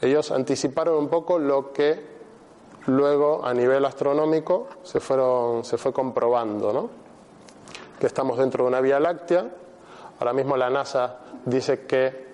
ellos 0.00 0.30
anticiparon 0.30 0.96
un 0.96 1.08
poco 1.08 1.38
lo 1.38 1.72
que 1.72 2.18
luego 2.86 3.44
a 3.44 3.52
nivel 3.52 3.84
astronómico 3.84 4.68
se, 4.82 5.00
fueron, 5.00 5.64
se 5.64 5.76
fue 5.76 5.92
comprobando, 5.92 6.72
¿no? 6.72 6.90
que 7.98 8.06
estamos 8.06 8.38
dentro 8.38 8.64
de 8.64 8.68
una 8.68 8.80
Vía 8.80 9.00
Láctea. 9.00 9.46
Ahora 10.20 10.32
mismo 10.32 10.56
la 10.56 10.70
NASA 10.70 11.18
dice 11.44 11.84
que 11.86 12.28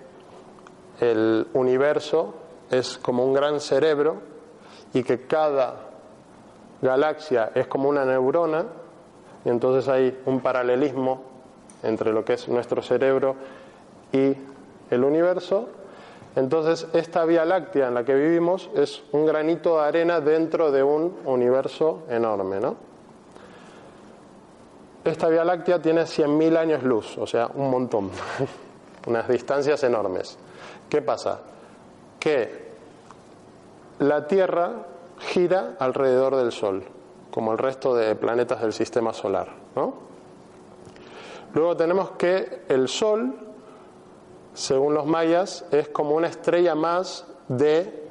el 0.99 1.47
universo 1.53 2.35
es 2.69 2.99
como 2.99 3.25
un 3.25 3.33
gran 3.33 3.59
cerebro 3.59 4.17
y 4.93 5.03
que 5.03 5.25
cada 5.25 5.89
galaxia 6.81 7.51
es 7.55 7.67
como 7.67 7.89
una 7.89 8.05
neurona 8.05 8.65
y 9.45 9.49
entonces 9.49 9.87
hay 9.87 10.19
un 10.25 10.41
paralelismo 10.41 11.21
entre 11.83 12.11
lo 12.11 12.25
que 12.25 12.33
es 12.33 12.49
nuestro 12.49 12.81
cerebro 12.81 13.35
y 14.11 14.35
el 14.89 15.03
universo 15.03 15.69
entonces, 16.35 16.87
esta 16.91 17.23
Vía 17.23 17.45
Láctea 17.45 17.87
en 17.87 17.93
la 17.93 18.03
que 18.03 18.13
vivimos 18.13 18.69
es 18.75 19.03
un 19.13 19.25
granito 19.25 19.77
de 19.77 19.85
arena 19.85 20.19
dentro 20.19 20.69
de 20.69 20.83
un 20.83 21.19
universo 21.25 22.03
enorme, 22.09 22.59
¿no? 22.59 22.75
Esta 25.05 25.29
Vía 25.29 25.45
Láctea 25.45 25.81
tiene 25.81 26.01
100.000 26.01 26.57
años 26.57 26.83
luz, 26.83 27.17
o 27.17 27.25
sea, 27.25 27.49
un 27.53 27.69
montón, 27.69 28.11
unas 29.07 29.27
distancias 29.29 29.81
enormes. 29.83 30.37
¿Qué 30.89 31.01
pasa? 31.01 31.39
Que 32.19 32.65
la 33.99 34.27
Tierra 34.27 34.73
gira 35.19 35.75
alrededor 35.79 36.35
del 36.35 36.51
Sol, 36.51 36.83
como 37.35 37.51
el 37.51 37.59
resto 37.59 37.93
de 37.93 38.15
planetas 38.15 38.61
del 38.61 38.73
sistema 38.73 39.13
solar, 39.13 39.49
¿no? 39.75 39.93
Luego 41.53 41.77
tenemos 41.77 42.11
que 42.11 42.63
el 42.67 42.87
Sol 42.87 43.45
según 44.55 44.93
los 44.93 45.05
mayas, 45.05 45.65
es 45.71 45.89
como 45.89 46.15
una 46.15 46.27
estrella 46.27 46.73
más 46.75 47.25
de 47.49 48.05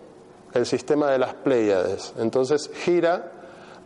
el 0.53 0.67
sistema 0.67 1.11
de 1.11 1.19
las 1.19 1.35
Pléyades. 1.35 2.15
Entonces 2.19 2.71
gira 2.73 3.33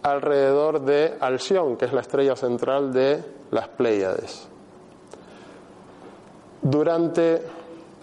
alrededor 0.02 0.82
de 0.82 1.14
Alción, 1.20 1.76
que 1.76 1.86
es 1.86 1.92
la 1.92 2.00
estrella 2.00 2.36
central 2.36 2.92
de 2.92 3.22
las 3.52 3.68
Pléyades. 3.68 4.48
Durante 6.60 7.42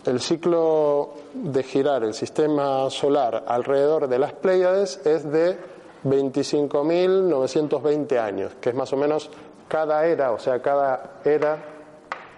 el 0.06 0.22
ciclo 0.22 1.14
de 1.34 1.62
girar 1.62 2.04
el 2.04 2.14
sistema 2.14 2.90
solar 2.90 3.44
alrededor 3.48 4.08
de 4.08 4.20
las 4.20 4.34
Pléyades 4.34 5.06
es 5.06 5.30
de 5.30 5.75
25.920 6.06 8.18
años, 8.20 8.54
que 8.62 8.70
es 8.70 8.76
más 8.76 8.94
o 8.94 8.98
menos 8.98 9.30
cada 9.68 10.06
era, 10.06 10.32
o 10.32 10.40
sea, 10.40 10.62
cada 10.62 11.20
era 11.26 11.58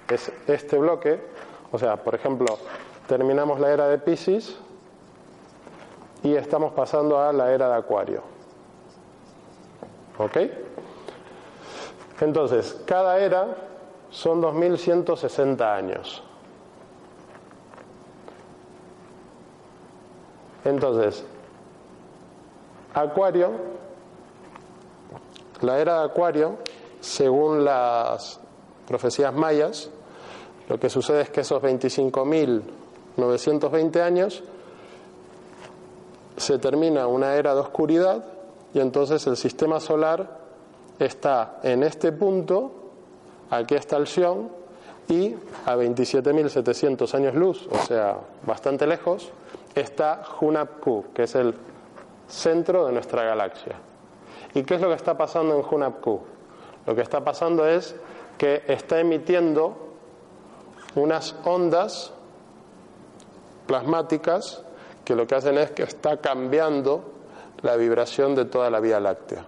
es 0.09 0.31
este 0.47 0.77
bloque, 0.77 1.21
o 1.71 1.77
sea, 1.77 1.97
por 1.97 2.15
ejemplo, 2.15 2.57
terminamos 3.07 3.59
la 3.59 3.71
era 3.71 3.89
de 3.89 3.97
Pisces 3.97 4.57
y 6.23 6.35
estamos 6.35 6.71
pasando 6.73 7.19
a 7.19 7.33
la 7.33 7.51
era 7.51 7.67
de 7.67 7.75
Acuario. 7.75 8.23
¿Ok? 10.17 10.37
Entonces, 12.21 12.81
cada 12.85 13.19
era 13.19 13.47
son 14.09 14.39
2160 14.41 15.75
años. 15.75 16.23
Entonces, 20.63 21.25
Acuario, 22.99 23.51
la 25.61 25.79
era 25.79 25.99
de 25.99 26.05
Acuario, 26.05 26.57
según 26.99 27.63
las 27.63 28.39
profecías 28.87 29.31
mayas, 29.35 29.91
lo 30.67 30.79
que 30.79 30.89
sucede 30.89 31.21
es 31.21 31.29
que 31.29 31.41
esos 31.41 31.61
25.920 31.61 34.01
años 34.01 34.43
se 36.37 36.57
termina 36.57 37.05
una 37.05 37.35
era 37.35 37.53
de 37.53 37.59
oscuridad 37.59 38.25
y 38.73 38.79
entonces 38.79 39.27
el 39.27 39.37
sistema 39.37 39.79
solar 39.79 40.39
está 40.97 41.59
en 41.61 41.83
este 41.83 42.11
punto, 42.11 42.71
aquí 43.51 43.75
está 43.75 43.97
el 43.97 44.07
Sion, 44.07 44.49
y 45.07 45.35
a 45.65 45.75
27.700 45.75 47.13
años 47.13 47.35
luz, 47.35 47.69
o 47.71 47.77
sea, 47.85 48.17
bastante 48.45 48.87
lejos, 48.87 49.29
está 49.75 50.23
Hunapku, 50.41 51.05
que 51.13 51.21
es 51.23 51.35
el 51.35 51.53
centro 52.27 52.85
de 52.85 52.93
nuestra 52.93 53.23
galaxia. 53.23 53.75
¿Y 54.53 54.63
qué 54.63 54.75
es 54.75 54.81
lo 54.81 54.89
que 54.89 54.95
está 54.95 55.17
pasando 55.17 55.55
en 55.55 55.63
Hunapku? 55.69 56.21
Lo 56.85 56.95
que 56.95 57.01
está 57.01 57.23
pasando 57.23 57.67
es 57.67 57.95
que 58.37 58.63
está 58.67 58.99
emitiendo 58.99 59.75
unas 60.95 61.35
ondas 61.43 62.11
plasmáticas 63.65 64.63
que 65.03 65.15
lo 65.15 65.27
que 65.27 65.35
hacen 65.35 65.57
es 65.57 65.71
que 65.71 65.83
está 65.83 66.17
cambiando 66.17 67.03
la 67.61 67.75
vibración 67.75 68.35
de 68.35 68.45
toda 68.45 68.69
la 68.69 68.79
Vía 68.79 68.99
Láctea. 68.99 69.45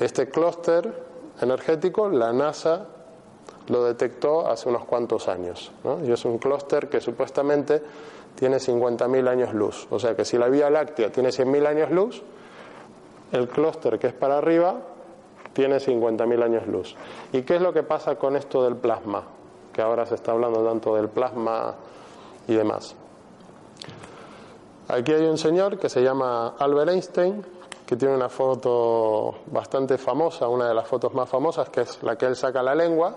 Este 0.00 0.28
clúster 0.28 1.02
energético, 1.40 2.08
la 2.08 2.32
NASA 2.32 2.86
lo 3.68 3.84
detectó 3.84 4.48
hace 4.48 4.68
unos 4.68 4.84
cuantos 4.84 5.28
años. 5.28 5.70
Y 6.04 6.10
es 6.10 6.24
un 6.24 6.38
clúster 6.38 6.88
que 6.88 7.00
supuestamente 7.00 7.82
tiene 8.36 8.58
50.000 8.58 9.28
años 9.28 9.52
luz. 9.52 9.88
O 9.90 9.98
sea 9.98 10.14
que 10.14 10.24
si 10.24 10.38
la 10.38 10.48
Vía 10.48 10.70
Láctea 10.70 11.10
tiene 11.10 11.30
100.000 11.30 11.66
años 11.66 11.90
luz, 11.90 12.22
el 13.32 13.48
clúster 13.48 13.98
que 13.98 14.08
es 14.08 14.12
para 14.12 14.38
arriba 14.38 14.76
tiene 15.52 15.78
50.000 15.78 16.44
años 16.44 16.66
luz. 16.66 16.94
¿Y 17.32 17.42
qué 17.42 17.56
es 17.56 17.62
lo 17.62 17.72
que 17.72 17.82
pasa 17.82 18.16
con 18.16 18.36
esto 18.36 18.62
del 18.62 18.76
plasma? 18.76 19.24
Que 19.72 19.82
ahora 19.82 20.06
se 20.06 20.14
está 20.14 20.32
hablando 20.32 20.62
tanto 20.62 20.94
del 20.94 21.08
plasma 21.08 21.74
y 22.46 22.54
demás. 22.54 22.94
Aquí 24.88 25.12
hay 25.12 25.24
un 25.24 25.38
señor 25.38 25.78
que 25.78 25.88
se 25.88 26.02
llama 26.02 26.54
Albert 26.58 26.90
Einstein, 26.90 27.44
que 27.86 27.96
tiene 27.96 28.14
una 28.14 28.28
foto 28.28 29.38
bastante 29.46 29.98
famosa, 29.98 30.48
una 30.48 30.68
de 30.68 30.74
las 30.74 30.86
fotos 30.86 31.14
más 31.14 31.28
famosas, 31.28 31.70
que 31.70 31.80
es 31.80 32.02
la 32.02 32.16
que 32.16 32.26
él 32.26 32.36
saca 32.36 32.62
la 32.62 32.74
lengua, 32.74 33.16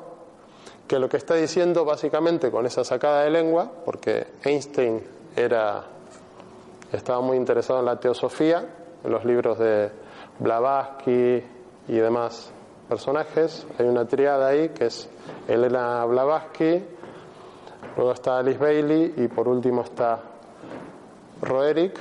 que 0.89 0.97
lo 0.97 1.07
que 1.07 1.17
está 1.17 1.35
diciendo 1.35 1.85
básicamente 1.85 2.49
con 2.49 2.65
esa 2.65 2.83
sacada 2.83 3.21
de 3.21 3.29
lengua, 3.29 3.71
porque 3.85 4.25
Einstein 4.43 4.99
era, 5.35 5.83
estaba 6.91 7.21
muy 7.21 7.37
interesado 7.37 7.79
en 7.79 7.85
la 7.85 7.99
teosofía, 7.99 8.67
en 9.03 9.11
los 9.11 9.23
libros 9.23 9.59
de 9.59 9.91
Blavatsky 10.39 11.43
y 11.89 11.93
demás 11.93 12.51
personajes, 12.89 13.67
hay 13.77 13.85
una 13.85 14.07
triada 14.07 14.47
ahí 14.47 14.69
que 14.69 14.87
es 14.87 15.07
Elena 15.47 16.03
Blavatsky, 16.05 16.83
luego 17.95 18.11
está 18.11 18.39
Alice 18.39 18.57
Bailey 18.57 19.13
y 19.15 19.27
por 19.27 19.47
último 19.47 19.83
está 19.83 20.19
Roerick. 21.43 21.99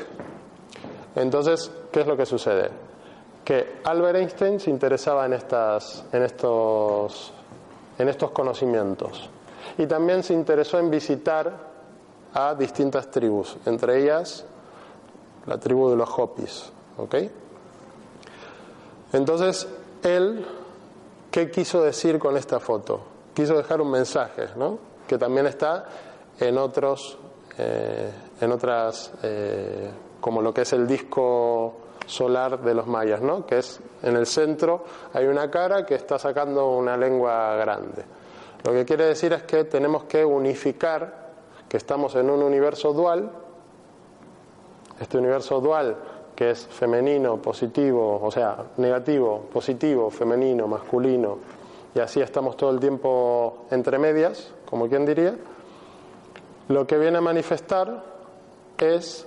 Entonces, 1.15 1.71
¿qué 1.93 2.01
es 2.01 2.07
lo 2.07 2.17
que 2.17 2.25
sucede? 2.25 2.71
Que 3.45 3.81
Albert 3.85 4.17
Einstein 4.17 4.59
se 4.59 4.71
interesaba 4.71 5.27
en, 5.27 5.35
estas, 5.35 6.07
en 6.11 6.23
estos 6.23 7.35
en 7.99 8.09
estos 8.09 8.31
conocimientos. 8.31 9.29
Y 9.77 9.87
también 9.87 10.23
se 10.23 10.35
interesó 10.35 10.79
en 10.79 10.91
visitar 10.91 11.69
a 12.35 12.55
distintas 12.55 13.11
tribus, 13.11 13.57
entre 13.67 14.03
ellas 14.03 14.45
la 15.47 15.59
tribu 15.59 15.91
de 15.91 15.97
los 15.97 16.09
Hopis. 16.17 16.71
Entonces, 19.13 19.67
él, 20.03 20.45
¿qué 21.31 21.51
quiso 21.51 21.83
decir 21.83 22.19
con 22.19 22.37
esta 22.37 22.61
foto? 22.61 23.01
Quiso 23.35 23.57
dejar 23.57 23.81
un 23.81 23.91
mensaje, 23.91 24.49
¿no? 24.57 24.89
que 25.09 25.19
también 25.19 25.47
está 25.47 25.87
en 26.39 26.59
otros, 26.59 27.19
eh, 27.57 28.13
en 28.41 28.53
otras, 28.53 29.11
eh, 29.23 29.91
como 30.21 30.43
lo 30.43 30.53
que 30.53 30.61
es 30.61 30.73
el 30.75 30.87
disco 30.87 31.75
solar 32.09 32.63
de 32.63 32.75
los 32.75 32.87
mayas, 32.87 33.21
¿no? 33.21 33.45
que 33.47 33.59
es 33.59 33.81
en 34.03 34.17
el 34.17 34.27
centro 34.27 34.83
hay 35.13 35.27
una 35.27 35.51
cara 35.51 35.85
que 35.85 35.95
está 35.95 36.19
sacando 36.19 36.71
una 36.71 36.97
lengua 36.97 37.55
grande. 37.57 38.03
Lo 38.65 38.73
que 38.73 38.85
quiere 38.85 39.05
decir 39.05 39.33
es 39.35 39.43
que 39.43 39.65
tenemos 39.65 40.05
que 40.05 40.25
unificar 40.25 41.29
que 41.69 41.77
estamos 41.77 42.15
en 42.17 42.31
un 42.31 42.43
universo 42.43 42.93
dual, 42.93 43.31
este 44.99 45.19
universo 45.19 45.61
dual 45.61 45.97
que 46.35 46.51
es 46.51 46.67
femenino, 46.67 47.37
positivo, 47.43 48.21
o 48.23 48.31
sea, 48.31 48.57
negativo, 48.79 49.49
positivo, 49.53 50.09
femenino, 50.09 50.67
masculino, 50.67 51.39
y 51.95 52.01
así 52.01 52.21
estamos 52.21 52.57
todo 52.57 52.71
el 52.71 52.81
tiempo 52.81 53.67
entre 53.71 53.99
medias, 53.99 54.53
como 54.65 54.89
quien 54.89 55.05
diría, 55.05 55.35
lo 56.69 56.87
que 56.87 56.97
viene 56.97 57.19
a 57.19 57.21
manifestar 57.21 58.05
es 58.79 59.27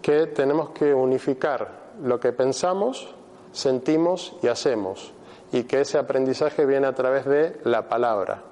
que 0.00 0.26
tenemos 0.26 0.70
que 0.70 0.94
unificar 0.94 1.81
lo 2.02 2.20
que 2.20 2.32
pensamos, 2.32 3.14
sentimos 3.52 4.36
y 4.42 4.48
hacemos, 4.48 5.12
y 5.52 5.64
que 5.64 5.80
ese 5.80 5.98
aprendizaje 5.98 6.64
viene 6.66 6.86
a 6.86 6.94
través 6.94 7.24
de 7.26 7.60
la 7.64 7.88
palabra. 7.88 8.42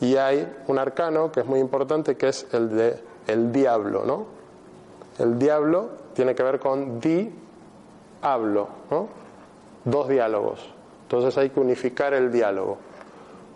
Y 0.00 0.16
hay 0.16 0.50
un 0.66 0.78
arcano 0.78 1.30
que 1.30 1.40
es 1.40 1.46
muy 1.46 1.60
importante 1.60 2.16
que 2.16 2.28
es 2.28 2.46
el 2.52 2.70
de 2.70 3.10
el 3.26 3.52
diablo, 3.52 4.04
¿no? 4.04 4.26
El 5.18 5.38
diablo 5.38 5.90
tiene 6.14 6.34
que 6.34 6.42
ver 6.42 6.58
con 6.58 7.00
di 7.00 7.30
hablo, 8.22 8.68
¿no? 8.90 9.08
Dos 9.84 10.08
diálogos. 10.08 10.60
Entonces 11.02 11.36
hay 11.38 11.50
que 11.50 11.60
unificar 11.60 12.14
el 12.14 12.32
diálogo. 12.32 12.78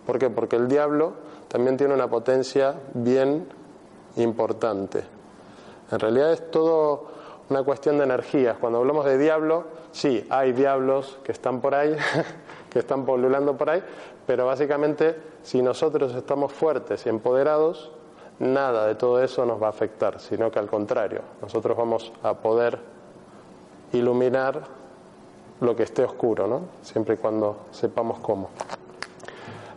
¿Por 0.05 0.19
qué? 0.19 0.29
Porque 0.29 0.55
el 0.55 0.67
diablo 0.67 1.13
también 1.47 1.77
tiene 1.77 1.93
una 1.93 2.07
potencia 2.07 2.75
bien 2.93 3.47
importante. 4.17 5.03
En 5.91 5.99
realidad 5.99 6.33
es 6.33 6.51
todo 6.51 7.14
una 7.49 7.63
cuestión 7.63 7.97
de 7.97 8.05
energías. 8.05 8.57
Cuando 8.57 8.79
hablamos 8.79 9.05
de 9.05 9.17
diablo, 9.17 9.65
sí, 9.91 10.25
hay 10.29 10.53
diablos 10.53 11.19
que 11.23 11.31
están 11.31 11.61
por 11.61 11.75
ahí, 11.75 11.95
que 12.69 12.79
están 12.79 13.05
polulando 13.05 13.55
por 13.55 13.69
ahí, 13.69 13.83
pero 14.25 14.45
básicamente 14.45 15.15
si 15.43 15.61
nosotros 15.61 16.13
estamos 16.15 16.51
fuertes 16.51 17.05
y 17.05 17.09
empoderados, 17.09 17.91
nada 18.39 18.87
de 18.87 18.95
todo 18.95 19.23
eso 19.23 19.45
nos 19.45 19.61
va 19.61 19.67
a 19.67 19.69
afectar, 19.69 20.19
sino 20.19 20.51
que 20.51 20.59
al 20.59 20.67
contrario, 20.67 21.21
nosotros 21.41 21.77
vamos 21.77 22.11
a 22.23 22.33
poder 22.33 22.79
iluminar 23.93 24.61
lo 25.61 25.75
que 25.75 25.83
esté 25.83 26.03
oscuro, 26.03 26.47
¿no? 26.47 26.61
Siempre 26.81 27.15
y 27.15 27.17
cuando 27.17 27.57
sepamos 27.71 28.19
cómo. 28.19 28.49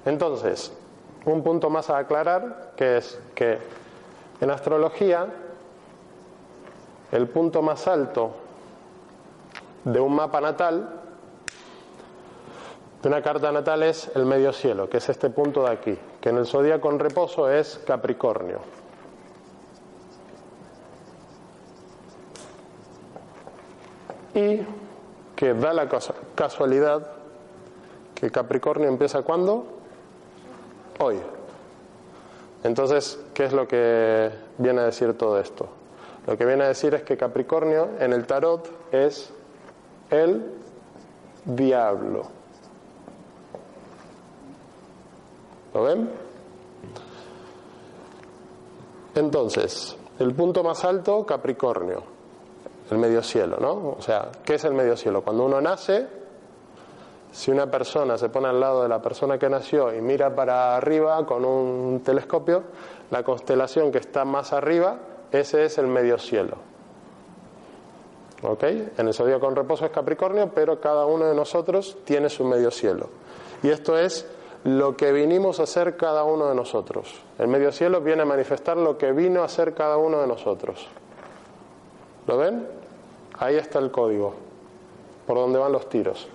Entonces, 0.04 0.72
un 1.24 1.42
punto 1.42 1.70
más 1.70 1.90
a 1.90 1.98
aclarar, 1.98 2.72
que 2.76 2.96
es 2.96 3.20
que 3.34 3.58
en 4.40 4.50
astrología 4.50 5.28
el 7.12 7.28
punto 7.28 7.62
más 7.62 7.86
alto 7.86 8.32
de 9.84 10.00
un 10.00 10.14
mapa 10.14 10.40
natal, 10.40 10.88
de 13.02 13.08
una 13.08 13.22
carta 13.22 13.52
natal, 13.52 13.82
es 13.82 14.10
el 14.14 14.26
medio 14.26 14.52
cielo, 14.52 14.88
que 14.88 14.98
es 14.98 15.08
este 15.08 15.30
punto 15.30 15.62
de 15.64 15.70
aquí, 15.70 15.98
que 16.20 16.30
en 16.30 16.38
el 16.38 16.46
zodíaco 16.46 16.90
en 16.90 16.98
reposo 16.98 17.50
es 17.50 17.80
Capricornio. 17.86 18.58
Y 24.34 24.60
que 25.34 25.54
da 25.54 25.72
la 25.72 25.88
casualidad 26.34 27.12
que 28.14 28.30
Capricornio 28.30 28.88
empieza 28.88 29.22
cuando? 29.22 29.64
Hoy. 30.98 31.18
Entonces, 32.64 33.20
¿qué 33.34 33.44
es 33.44 33.52
lo 33.52 33.68
que 33.68 34.30
viene 34.58 34.80
a 34.80 34.84
decir 34.84 35.16
todo 35.16 35.38
esto? 35.38 35.68
Lo 36.28 36.36
que 36.36 36.44
viene 36.44 36.64
a 36.64 36.68
decir 36.68 36.92
es 36.92 37.04
que 37.04 37.16
Capricornio 37.16 37.88
en 37.98 38.12
el 38.12 38.26
tarot 38.26 38.68
es 38.92 39.32
el 40.10 40.44
diablo. 41.46 42.24
¿Lo 45.72 45.82
ven? 45.84 46.10
Entonces, 49.14 49.96
el 50.18 50.34
punto 50.34 50.62
más 50.62 50.84
alto, 50.84 51.24
Capricornio, 51.24 52.02
el 52.90 52.98
medio 52.98 53.22
cielo, 53.22 53.56
¿no? 53.58 53.94
O 53.96 54.02
sea, 54.02 54.28
¿qué 54.44 54.56
es 54.56 54.64
el 54.64 54.74
medio 54.74 54.98
cielo? 54.98 55.22
Cuando 55.22 55.46
uno 55.46 55.62
nace, 55.62 56.06
si 57.32 57.50
una 57.50 57.70
persona 57.70 58.18
se 58.18 58.28
pone 58.28 58.48
al 58.48 58.60
lado 58.60 58.82
de 58.82 58.90
la 58.90 59.00
persona 59.00 59.38
que 59.38 59.48
nació 59.48 59.94
y 59.94 60.02
mira 60.02 60.34
para 60.34 60.76
arriba 60.76 61.24
con 61.24 61.46
un 61.46 62.02
telescopio, 62.04 62.64
la 63.10 63.22
constelación 63.22 63.90
que 63.90 63.96
está 63.96 64.26
más 64.26 64.52
arriba 64.52 64.98
ese 65.32 65.64
es 65.64 65.78
el 65.78 65.86
medio 65.86 66.18
cielo. 66.18 66.56
¿Ok? 68.42 68.62
En 68.62 69.08
el 69.08 69.14
zodíaco 69.14 69.46
con 69.46 69.56
reposo 69.56 69.84
es 69.84 69.90
Capricornio, 69.90 70.50
pero 70.54 70.80
cada 70.80 71.06
uno 71.06 71.26
de 71.26 71.34
nosotros 71.34 71.98
tiene 72.04 72.28
su 72.28 72.44
medio 72.44 72.70
cielo. 72.70 73.08
Y 73.62 73.68
esto 73.70 73.98
es 73.98 74.26
lo 74.64 74.96
que 74.96 75.12
vinimos 75.12 75.60
a 75.60 75.64
hacer 75.64 75.96
cada 75.96 76.24
uno 76.24 76.48
de 76.48 76.54
nosotros. 76.54 77.20
El 77.38 77.48
medio 77.48 77.72
cielo 77.72 78.00
viene 78.00 78.22
a 78.22 78.26
manifestar 78.26 78.76
lo 78.76 78.96
que 78.96 79.12
vino 79.12 79.42
a 79.42 79.46
hacer 79.46 79.74
cada 79.74 79.96
uno 79.96 80.20
de 80.20 80.26
nosotros. 80.26 80.86
¿Lo 82.26 82.36
ven? 82.38 82.66
Ahí 83.38 83.56
está 83.56 83.78
el 83.78 83.90
código, 83.90 84.34
por 85.26 85.36
donde 85.36 85.58
van 85.58 85.72
los 85.72 85.88
tiros. 85.88 86.28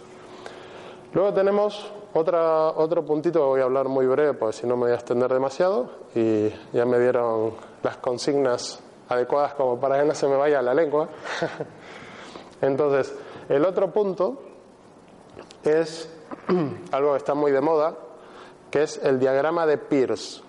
Luego 1.13 1.33
tenemos 1.33 1.91
otra, 2.13 2.69
otro 2.69 3.03
puntito 3.03 3.39
que 3.39 3.45
voy 3.45 3.61
a 3.61 3.63
hablar 3.63 3.87
muy 3.87 4.05
breve, 4.05 4.33
porque 4.33 4.57
si 4.57 4.67
no 4.67 4.75
me 4.75 4.83
voy 4.83 4.91
a 4.91 4.95
extender 4.95 5.33
demasiado, 5.33 5.89
y 6.15 6.49
ya 6.71 6.85
me 6.85 6.99
dieron 6.99 7.53
las 7.81 7.97
consignas 7.97 8.79
adecuadas 9.09 9.53
como 9.55 9.79
para 9.79 9.99
que 9.99 10.05
no 10.05 10.13
se 10.13 10.27
me 10.27 10.35
vaya 10.35 10.61
la 10.61 10.73
lengua. 10.73 11.09
Entonces, 12.61 13.13
el 13.49 13.65
otro 13.65 13.91
punto 13.91 14.41
es 15.63 16.09
algo 16.91 17.11
que 17.11 17.17
está 17.17 17.33
muy 17.33 17.51
de 17.51 17.61
moda, 17.61 17.95
que 18.69 18.83
es 18.83 18.97
el 19.03 19.19
diagrama 19.19 19.65
de 19.65 19.77
Pierce, 19.77 20.41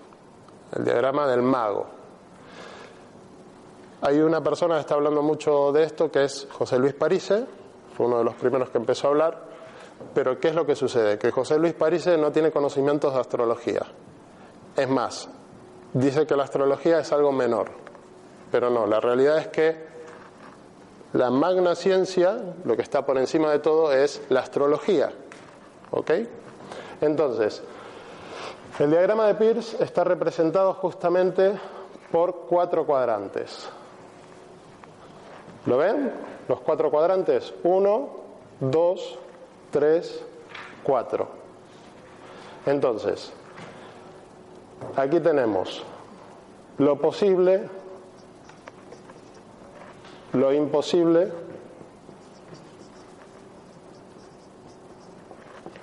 el 0.75 0.85
diagrama 0.85 1.27
del 1.27 1.41
mago. 1.41 1.87
Hay 4.01 4.19
una 4.19 4.41
persona 4.41 4.75
que 4.75 4.81
está 4.81 4.95
hablando 4.95 5.23
mucho 5.23 5.71
de 5.71 5.83
esto, 5.83 6.11
que 6.11 6.25
es 6.25 6.47
José 6.51 6.77
Luis 6.77 6.93
Parise, 6.93 7.45
fue 7.95 8.05
uno 8.05 8.19
de 8.19 8.23
los 8.23 8.35
primeros 8.35 8.69
que 8.69 8.77
empezó 8.77 9.07
a 9.07 9.11
hablar, 9.11 9.54
pero 10.13 10.39
¿qué 10.39 10.49
es 10.49 10.55
lo 10.55 10.65
que 10.65 10.75
sucede? 10.75 11.17
Que 11.17 11.31
José 11.31 11.57
Luis 11.57 11.73
Parise 11.73 12.17
no 12.17 12.31
tiene 12.31 12.51
conocimientos 12.51 13.13
de 13.13 13.19
astrología. 13.19 13.81
Es 14.75 14.89
más, 14.89 15.29
dice 15.93 16.25
que 16.25 16.35
la 16.35 16.43
astrología 16.43 16.99
es 16.99 17.11
algo 17.11 17.31
menor, 17.31 17.67
pero 18.51 18.69
no, 18.69 18.85
la 18.85 18.99
realidad 18.99 19.37
es 19.37 19.47
que 19.47 19.95
la 21.13 21.31
magna 21.31 21.75
ciencia, 21.75 22.37
lo 22.65 22.75
que 22.75 22.81
está 22.81 23.05
por 23.05 23.17
encima 23.17 23.51
de 23.51 23.59
todo, 23.59 23.93
es 23.93 24.21
la 24.29 24.41
astrología. 24.41 25.11
¿Ok? 25.91 26.11
Entonces, 26.99 27.63
el 28.79 28.91
diagrama 28.91 29.27
de 29.27 29.35
Peirce 29.35 29.81
está 29.81 30.03
representado 30.03 30.73
justamente 30.73 31.53
por 32.11 32.47
cuatro 32.47 32.85
cuadrantes. 32.85 33.69
¿Lo 35.65 35.77
ven? 35.77 36.11
Los 36.49 36.59
cuatro 36.59 36.91
cuadrantes. 36.91 37.53
Uno, 37.63 38.09
dos, 38.59 39.17
tres, 39.71 40.23
cuatro. 40.83 41.27
Entonces, 42.65 43.31
aquí 44.95 45.19
tenemos 45.19 45.83
lo 46.77 46.99
posible, 46.99 47.69
lo 50.33 50.53
imposible, 50.53 51.31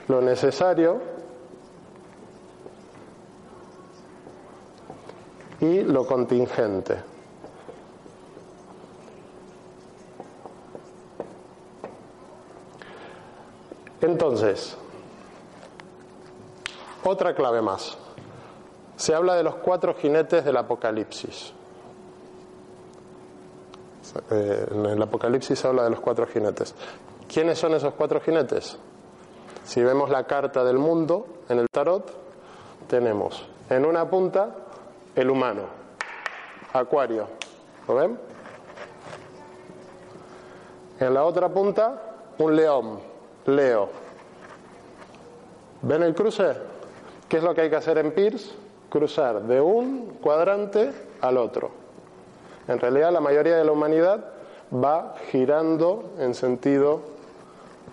lo 0.09 0.21
necesario, 0.21 1.13
y 5.63 5.83
lo 5.83 6.05
contingente. 6.05 7.12
Entonces, 14.23 14.77
otra 17.03 17.35
clave 17.35 17.61
más. 17.61 17.99
Se 18.95 19.17
habla 19.17 19.35
de 19.35 19.43
los 19.43 19.57
cuatro 19.57 19.95
jinetes 19.95 20.45
del 20.45 20.57
Apocalipsis. 20.59 21.53
Eh, 24.31 24.67
en 24.71 24.87
el 24.87 25.03
Apocalipsis 25.03 25.59
se 25.59 25.67
habla 25.67 25.83
de 25.83 25.91
los 25.91 25.99
cuatro 25.99 26.25
jinetes. 26.29 26.73
¿Quiénes 27.27 27.59
son 27.59 27.75
esos 27.75 27.95
cuatro 27.95 28.21
jinetes? 28.21 28.79
Si 29.65 29.83
vemos 29.83 30.09
la 30.09 30.23
carta 30.23 30.63
del 30.63 30.79
mundo 30.79 31.27
en 31.49 31.59
el 31.59 31.67
tarot, 31.69 32.09
tenemos 32.87 33.45
en 33.71 33.85
una 33.85 34.09
punta 34.09 34.55
el 35.17 35.31
humano. 35.31 35.63
Acuario. 36.73 37.27
¿Lo 37.89 37.97
ven? 37.97 38.21
En 41.01 41.13
la 41.13 41.25
otra 41.25 41.49
punta, 41.49 42.01
un 42.39 42.55
león. 42.55 43.01
Leo. 43.47 44.02
¿Ven 45.83 46.03
el 46.03 46.15
cruce? 46.15 46.53
¿Qué 47.29 47.39
es 47.39 47.43
lo 47.43 47.55
que 47.55 47.63
hay 47.63 47.71
que 47.71 47.77
hacer 47.77 47.99
en 47.99 48.13
Pierce? 48.13 48.53
Cruzar 48.89 49.43
de 49.43 49.61
un 49.61 50.19
cuadrante 50.21 50.93
al 51.21 51.37
otro. 51.37 51.71
En 52.69 52.79
realidad 52.79 53.13
la 53.13 53.21
mayoría 53.21 53.57
de 53.57 53.65
la 53.65 53.73
humanidad 53.73 54.25
va 54.73 55.15
girando 55.31 56.13
en 56.19 56.35
sentido 56.35 57.01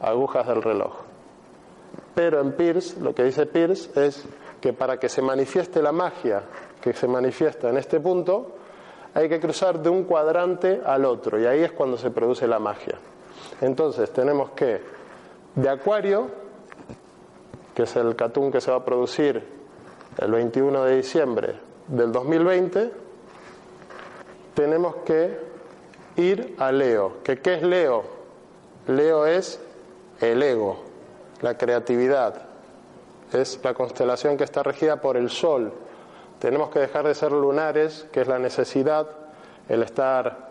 agujas 0.02 0.47
del 0.47 0.62
reloj. 0.62 0.93
Pero 2.15 2.41
en 2.41 2.52
Pierce, 2.54 2.99
lo 2.99 3.15
que 3.15 3.23
dice 3.23 3.45
Pierce 3.45 3.89
es 3.99 4.23
que 4.62 4.73
para 4.73 4.97
que 4.99 5.10
se 5.10 5.21
manifieste 5.21 5.82
la 5.82 5.91
magia 5.91 6.43
que 6.82 6.93
se 6.93 7.08
manifiesta 7.08 7.69
en 7.69 7.78
este 7.78 7.99
punto, 7.99 8.52
hay 9.13 9.28
que 9.28 9.39
cruzar 9.39 9.80
de 9.80 9.89
un 9.89 10.04
cuadrante 10.04 10.82
al 10.86 11.06
otro 11.06 11.39
y 11.39 11.45
ahí 11.45 11.63
es 11.63 11.71
cuando 11.71 11.97
se 11.97 12.12
produce 12.12 12.47
la 12.47 12.60
magia. 12.60 12.95
Entonces 13.62 14.12
tenemos 14.12 14.52
que 14.52 14.82
de 15.56 15.69
Acuario, 15.69 16.28
que 17.80 17.84
es 17.84 17.96
el 17.96 18.13
catún 18.18 18.52
que 18.52 18.60
se 18.60 18.72
va 18.72 18.76
a 18.76 18.84
producir 18.84 19.42
el 20.18 20.32
21 20.34 20.84
de 20.84 20.98
diciembre 20.98 21.56
del 21.88 22.12
2020, 22.12 22.92
tenemos 24.54 24.96
que 25.06 25.39
ir 26.18 26.58
a 26.60 26.74
Leo. 26.74 27.24
¿Que 27.24 27.39
¿Qué 27.39 27.54
es 27.54 27.63
Leo? 27.63 28.04
Leo 28.86 29.26
es 29.26 29.62
el 30.20 30.44
ego, 30.44 30.82
la 31.39 31.58
creatividad. 31.58 32.42
Es 33.32 33.62
la 33.63 33.74
constelación 33.74 34.36
que 34.36 34.44
está 34.44 34.62
regida 34.62 35.00
por 35.00 35.15
el 35.15 35.30
Sol, 35.30 35.72
tenemos 36.39 36.72
que 36.72 36.80
dejar 36.80 37.08
de 37.08 37.15
ser 37.15 37.32
lunares, 37.32 38.06
que 38.12 38.20
es 38.20 38.28
la 38.28 38.39
necesidad, 38.39 39.08
el 39.70 39.84
estar 39.84 40.50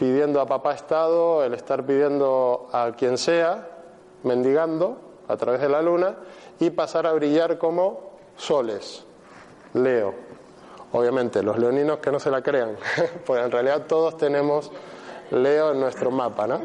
pidiendo 0.00 0.40
a 0.40 0.46
papá 0.46 0.74
Estado, 0.74 1.44
el 1.44 1.54
estar 1.54 1.86
pidiendo 1.86 2.68
a 2.72 2.90
quien 2.96 3.18
sea, 3.18 3.68
mendigando 4.24 5.06
a 5.28 5.36
través 5.36 5.60
de 5.60 5.68
la 5.68 5.82
luna, 5.82 6.16
y 6.58 6.70
pasar 6.70 7.06
a 7.06 7.12
brillar 7.12 7.58
como 7.58 8.12
soles. 8.36 9.04
Leo. 9.74 10.14
Obviamente, 10.92 11.42
los 11.42 11.58
leoninos 11.58 11.98
que 11.98 12.10
no 12.10 12.18
se 12.18 12.30
la 12.30 12.42
crean, 12.42 12.76
pues 13.26 13.44
en 13.44 13.50
realidad 13.50 13.86
todos 13.86 14.16
tenemos 14.16 14.70
Leo 15.30 15.72
en 15.72 15.80
nuestro 15.80 16.10
mapa, 16.10 16.46
¿no? 16.46 16.60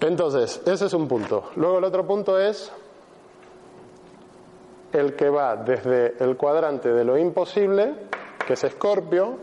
Entonces, 0.00 0.60
ese 0.64 0.86
es 0.86 0.92
un 0.94 1.08
punto. 1.08 1.50
Luego 1.56 1.78
el 1.78 1.84
otro 1.84 2.06
punto 2.06 2.38
es 2.38 2.70
el 4.92 5.14
que 5.14 5.28
va 5.28 5.56
desde 5.56 6.22
el 6.22 6.36
cuadrante 6.36 6.92
de 6.92 7.04
lo 7.04 7.16
imposible, 7.18 7.94
que 8.46 8.54
es 8.54 8.64
Escorpio. 8.64 9.36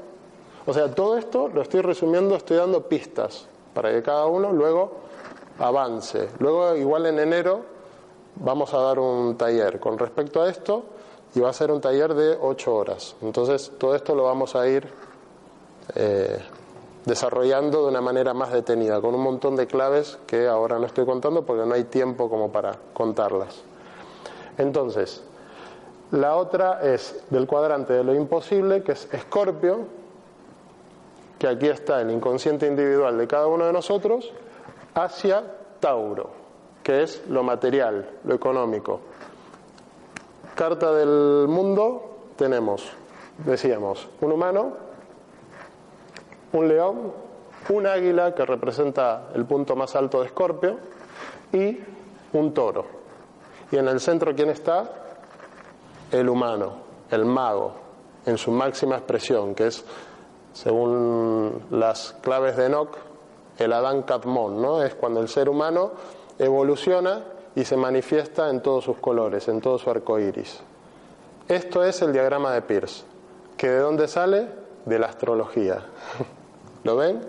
O 0.65 0.73
sea, 0.73 0.93
todo 0.93 1.17
esto 1.17 1.49
lo 1.49 1.61
estoy 1.61 1.81
resumiendo, 1.81 2.35
estoy 2.35 2.57
dando 2.57 2.87
pistas 2.87 3.47
para 3.73 3.91
que 3.91 4.03
cada 4.03 4.25
uno 4.27 4.51
luego 4.51 5.08
avance. 5.59 6.29
Luego, 6.39 6.75
igual 6.75 7.05
en 7.05 7.19
enero, 7.19 7.61
vamos 8.35 8.73
a 8.73 8.79
dar 8.79 8.99
un 8.99 9.37
taller 9.37 9.79
con 9.79 9.97
respecto 9.97 10.41
a 10.41 10.49
esto 10.49 10.83
y 11.35 11.39
va 11.39 11.49
a 11.49 11.53
ser 11.53 11.71
un 11.71 11.81
taller 11.81 12.13
de 12.13 12.37
ocho 12.41 12.75
horas. 12.75 13.15
Entonces, 13.21 13.71
todo 13.77 13.95
esto 13.95 14.15
lo 14.15 14.23
vamos 14.23 14.55
a 14.55 14.67
ir 14.67 14.87
eh, 15.95 16.39
desarrollando 17.05 17.83
de 17.83 17.89
una 17.89 18.01
manera 18.01 18.33
más 18.33 18.51
detenida, 18.51 19.01
con 19.01 19.15
un 19.15 19.21
montón 19.21 19.55
de 19.55 19.67
claves 19.67 20.17
que 20.25 20.47
ahora 20.47 20.79
no 20.79 20.85
estoy 20.85 21.05
contando 21.05 21.45
porque 21.45 21.65
no 21.65 21.73
hay 21.73 21.85
tiempo 21.85 22.29
como 22.29 22.51
para 22.51 22.77
contarlas. 22.93 23.61
Entonces, 24.57 25.23
la 26.11 26.35
otra 26.35 26.81
es 26.81 27.23
del 27.29 27.47
cuadrante 27.47 27.93
de 27.93 28.03
lo 28.03 28.13
imposible, 28.15 28.83
que 28.83 28.93
es 28.93 29.07
Escorpio, 29.11 29.79
que 31.37 31.47
aquí 31.47 31.67
está 31.67 32.01
el 32.01 32.11
inconsciente 32.11 32.67
individual 32.67 33.17
de 33.17 33.27
cada 33.27 33.47
uno 33.47 33.65
de 33.65 33.73
nosotros, 33.73 34.31
hacia 34.93 35.43
Tauro, 35.79 36.29
que 36.83 37.03
es 37.03 37.27
lo 37.29 37.43
material, 37.43 38.09
lo 38.23 38.35
económico. 38.35 39.01
Carta 40.55 40.91
del 40.93 41.47
mundo 41.47 42.31
tenemos, 42.35 42.89
decíamos, 43.45 44.07
un 44.21 44.31
humano, 44.31 44.73
un 46.53 46.67
león, 46.67 47.13
un 47.69 47.87
águila 47.87 48.33
que 48.33 48.45
representa 48.45 49.29
el 49.35 49.45
punto 49.45 49.75
más 49.75 49.95
alto 49.95 50.21
de 50.21 50.27
Escorpio 50.27 50.77
y 51.53 51.79
un 52.33 52.53
toro. 52.53 52.85
Y 53.71 53.77
en 53.77 53.87
el 53.87 53.99
centro, 53.99 54.35
¿quién 54.35 54.49
está? 54.49 54.99
el 56.11 56.29
humano, 56.29 56.73
el 57.11 57.25
mago, 57.25 57.73
en 58.25 58.37
su 58.37 58.51
máxima 58.51 58.97
expresión, 58.97 59.55
que 59.55 59.67
es, 59.67 59.85
según 60.53 61.63
las 61.71 62.15
claves 62.21 62.57
de 62.57 62.65
Enoch, 62.65 62.97
el 63.59 63.73
Adán 63.73 64.03
Katmon, 64.03 64.61
¿no? 64.61 64.83
Es 64.83 64.95
cuando 64.95 65.21
el 65.21 65.27
ser 65.27 65.49
humano 65.49 65.91
evoluciona 66.37 67.23
y 67.55 67.65
se 67.65 67.75
manifiesta 67.75 68.49
en 68.49 68.61
todos 68.61 68.85
sus 68.85 68.97
colores, 68.97 69.47
en 69.47 69.59
todo 69.61 69.77
su 69.77 69.89
arco 69.89 70.19
iris. 70.19 70.61
Esto 71.47 71.83
es 71.83 72.01
el 72.01 72.13
diagrama 72.13 72.53
de 72.53 72.61
Pierce, 72.61 73.03
que 73.57 73.69
de 73.69 73.79
dónde 73.79 74.07
sale? 74.07 74.47
De 74.85 74.99
la 74.99 75.07
astrología. 75.07 75.83
¿Lo 76.83 76.95
ven? 76.95 77.21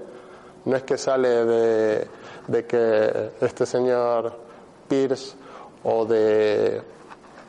No 0.65 0.77
es 0.77 0.83
que 0.83 0.99
sale 0.99 1.29
de, 1.29 2.67
que 2.67 3.31
este 3.41 3.67
señor 3.67 4.33
Pierce 4.89 5.35
o 5.85 6.05
de... 6.05 6.83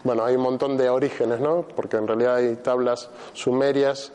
Bueno, 0.03 0.23
hay 0.23 0.35
un 0.35 0.41
montón 0.41 0.77
de 0.77 0.89
orígenes, 0.89 1.39
¿no? 1.39 1.65
Porque 1.75 1.97
en 1.97 2.07
realidad 2.07 2.35
hay 2.37 2.55
tablas 2.55 3.09
sumerias 3.33 4.11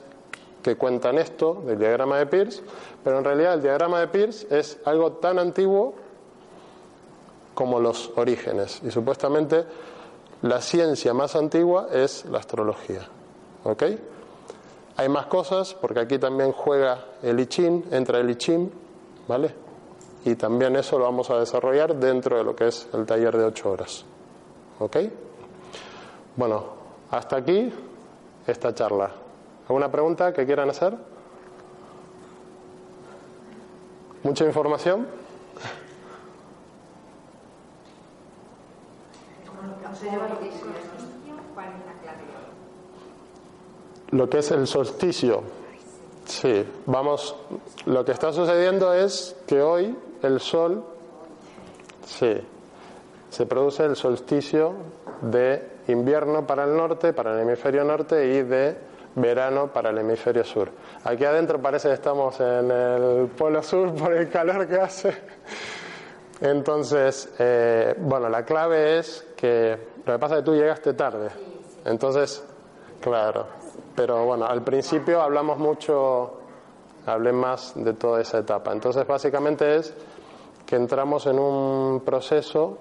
que 0.67 0.77
cuentan 0.77 1.17
esto 1.19 1.63
del 1.65 1.79
diagrama 1.79 2.19
de 2.19 2.27
Peirce, 2.27 2.61
pero 3.05 3.19
en 3.19 3.25
realidad 3.25 3.55
el 3.55 3.63
diagrama 3.63 4.01
de 4.01 4.09
Peirce 4.09 4.49
es 4.51 4.79
algo 4.85 5.13
tan 5.13 5.39
antiguo 5.39 5.95
como 7.55 7.79
los 7.79 8.11
orígenes. 8.17 8.81
Y 8.85 8.91
supuestamente 8.91 9.65
la 10.43 10.61
ciencia 10.61 11.15
más 11.15 11.37
antigua 11.37 11.87
es 11.93 12.25
la 12.25 12.39
astrología. 12.39 13.07
¿Ok? 13.63 13.85
Hay 14.97 15.09
más 15.09 15.27
cosas, 15.27 15.73
porque 15.75 16.01
aquí 16.01 16.19
también 16.19 16.51
juega 16.51 17.05
el 17.23 17.39
I 17.39 17.47
Ching, 17.47 17.85
entra 17.93 18.19
el 18.19 18.29
I 18.31 18.35
Ching, 18.35 18.69
¿vale? 19.29 19.55
Y 20.25 20.35
también 20.35 20.75
eso 20.75 20.99
lo 20.99 21.05
vamos 21.05 21.31
a 21.31 21.39
desarrollar 21.39 21.95
dentro 21.95 22.39
de 22.39 22.43
lo 22.43 22.57
que 22.57 22.67
es 22.67 22.89
el 22.93 23.07
taller 23.07 23.37
de 23.37 23.45
8 23.45 23.71
horas. 23.71 24.05
¿Ok? 24.81 24.97
Bueno, 26.35 26.65
hasta 27.13 27.37
aquí 27.37 27.73
esta 28.49 28.75
charla. 28.75 29.26
¿Alguna 29.69 29.91
pregunta 29.91 30.33
que 30.33 30.47
quieran 30.47 30.71
hacer? 30.71 30.95
¿Mucha 34.23 34.45
información? 34.45 35.07
Lo 44.11 44.31
que 44.31 44.39
es 44.39 44.51
el 44.53 44.67
solsticio. 44.67 45.43
Sí, 46.27 46.65
vamos, 46.87 47.37
lo 47.87 48.05
que 48.05 48.13
está 48.13 48.33
sucediendo 48.33 48.93
es 48.93 49.37
que 49.47 49.63
hoy 49.63 49.97
el 50.23 50.41
sol, 50.41 50.85
sí, 52.05 52.37
se 53.31 53.47
produce 53.47 53.85
el 53.85 53.97
solsticio 53.97 54.75
de 55.23 55.71
invierno 55.89 56.47
para 56.47 56.65
el 56.65 56.77
norte, 56.77 57.13
para 57.13 57.35
el 57.35 57.41
hemisferio 57.41 57.85
norte 57.85 58.27
y 58.27 58.43
de 58.43 58.77
verano 59.17 59.73
para 59.73 59.91
el 59.91 59.99
hemisferio 59.99 60.45
sur. 60.45 60.71
Aquí 61.05 61.25
adentro 61.25 61.61
parece 61.61 61.89
que 61.89 61.95
estamos 61.95 62.39
en 62.41 62.71
el 62.71 63.27
polo 63.29 63.63
sur 63.63 63.95
por 63.95 64.13
el 64.13 64.29
calor 64.29 64.69
que 64.69 64.77
hace. 64.77 65.15
Entonces, 66.41 67.35
eh, 67.39 67.95
bueno, 67.99 68.29
la 68.29 68.45
clave 68.45 68.99
es 68.99 69.27
que 69.37 69.77
lo 70.05 70.13
que 70.13 70.19
pasa 70.19 70.35
es 70.37 70.41
que 70.41 70.45
tú 70.45 70.55
llegaste 70.55 70.93
tarde. 70.93 71.31
Entonces, 71.85 72.45
claro. 73.01 73.47
Pero 73.95 74.27
bueno, 74.27 74.45
al 74.45 74.63
principio 74.63 75.23
hablamos 75.23 75.59
mucho, 75.59 76.41
hablé 77.07 77.33
más 77.33 77.73
de 77.75 77.95
toda 77.95 78.21
esa 78.21 78.39
etapa. 78.39 78.73
Entonces, 78.73 79.07
básicamente 79.07 79.77
es 79.77 79.95
que 80.67 80.77
entramos 80.77 81.27
en 81.27 81.39
un 81.39 82.01
proceso 82.01 82.77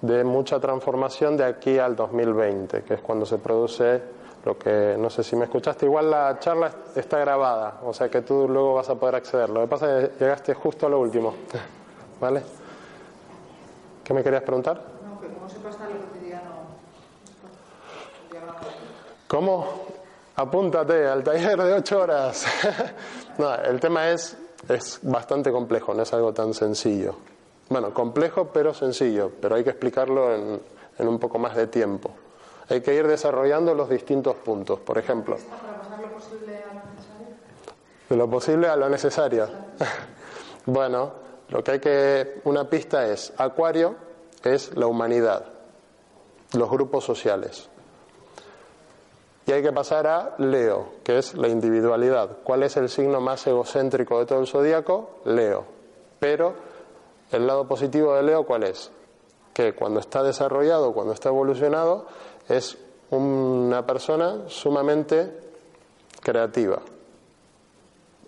de 0.00 0.22
mucha 0.22 0.60
transformación 0.60 1.36
de 1.36 1.44
aquí 1.44 1.78
al 1.78 1.96
2020, 1.96 2.82
que 2.84 2.94
es 2.94 3.00
cuando 3.00 3.26
se 3.26 3.38
produce 3.38 4.21
lo 4.44 4.58
que, 4.58 4.96
no 4.98 5.08
sé 5.08 5.22
si 5.22 5.36
me 5.36 5.44
escuchaste, 5.44 5.86
igual 5.86 6.10
la 6.10 6.38
charla 6.40 6.70
está 6.96 7.18
grabada, 7.18 7.80
o 7.84 7.92
sea 7.92 8.08
que 8.08 8.22
tú 8.22 8.48
luego 8.48 8.74
vas 8.74 8.88
a 8.88 8.96
poder 8.96 9.14
acceder. 9.14 9.48
Lo 9.50 9.60
que 9.60 9.68
pasa 9.68 10.00
es 10.00 10.08
que 10.08 10.24
llegaste 10.24 10.54
justo 10.54 10.86
a 10.86 10.90
lo 10.90 10.98
último, 10.98 11.34
¿vale? 12.20 12.42
¿Qué 14.02 14.12
me 14.12 14.22
querías 14.22 14.42
preguntar? 14.42 14.82
No, 15.04 15.20
que 15.20 15.28
cómo 15.28 15.48
se 15.48 15.60
pasa 15.60 15.88
lo 15.88 16.06
cotidiano. 16.06 16.50
¿Cómo? 19.28 19.66
Apúntate 20.34 21.06
al 21.06 21.22
taller 21.22 21.62
de 21.62 21.74
ocho 21.74 22.00
horas. 22.00 22.44
no, 23.38 23.54
el 23.54 23.78
tema 23.78 24.10
es, 24.10 24.36
es 24.68 24.98
bastante 25.02 25.52
complejo, 25.52 25.94
no 25.94 26.02
es 26.02 26.12
algo 26.12 26.32
tan 26.32 26.52
sencillo. 26.52 27.14
Bueno, 27.68 27.94
complejo 27.94 28.50
pero 28.52 28.74
sencillo, 28.74 29.30
pero 29.40 29.54
hay 29.54 29.62
que 29.62 29.70
explicarlo 29.70 30.34
en, 30.34 30.60
en 30.98 31.08
un 31.08 31.18
poco 31.20 31.38
más 31.38 31.54
de 31.54 31.68
tiempo. 31.68 32.10
Hay 32.68 32.80
que 32.80 32.94
ir 32.94 33.06
desarrollando 33.06 33.74
los 33.74 33.88
distintos 33.88 34.36
puntos. 34.36 34.80
Por 34.80 34.98
ejemplo, 34.98 35.36
Para 35.36 35.78
pasar 35.78 36.00
lo 36.00 36.08
posible 36.12 36.56
a 36.56 36.74
lo 36.74 36.80
necesario. 36.90 37.26
de 38.08 38.16
lo 38.16 38.30
posible 38.30 38.68
a 38.68 38.76
lo 38.76 38.88
necesario. 38.88 39.48
bueno, 40.66 41.12
lo 41.48 41.62
que 41.62 41.70
hay 41.72 41.80
que. 41.80 42.40
Una 42.44 42.68
pista 42.68 43.06
es: 43.06 43.32
Acuario 43.36 43.96
es 44.44 44.74
la 44.76 44.86
humanidad, 44.86 45.44
los 46.54 46.70
grupos 46.70 47.04
sociales. 47.04 47.68
Y 49.44 49.50
hay 49.52 49.60
que 49.62 49.72
pasar 49.72 50.06
a 50.06 50.34
Leo, 50.38 50.86
que 51.02 51.18
es 51.18 51.34
la 51.34 51.48
individualidad. 51.48 52.38
¿Cuál 52.44 52.62
es 52.62 52.76
el 52.76 52.88
signo 52.88 53.20
más 53.20 53.44
egocéntrico 53.46 54.20
de 54.20 54.26
todo 54.26 54.38
el 54.40 54.46
zodíaco? 54.46 55.18
Leo. 55.24 55.64
Pero 56.20 56.54
el 57.32 57.46
lado 57.48 57.66
positivo 57.66 58.14
de 58.14 58.22
Leo, 58.22 58.44
¿cuál 58.46 58.62
es? 58.62 58.92
Que 59.52 59.74
cuando 59.74 59.98
está 59.98 60.22
desarrollado, 60.22 60.92
cuando 60.92 61.12
está 61.12 61.28
evolucionado, 61.30 62.06
es 62.48 62.76
una 63.10 63.84
persona 63.86 64.48
sumamente 64.48 65.30
creativa. 66.20 66.80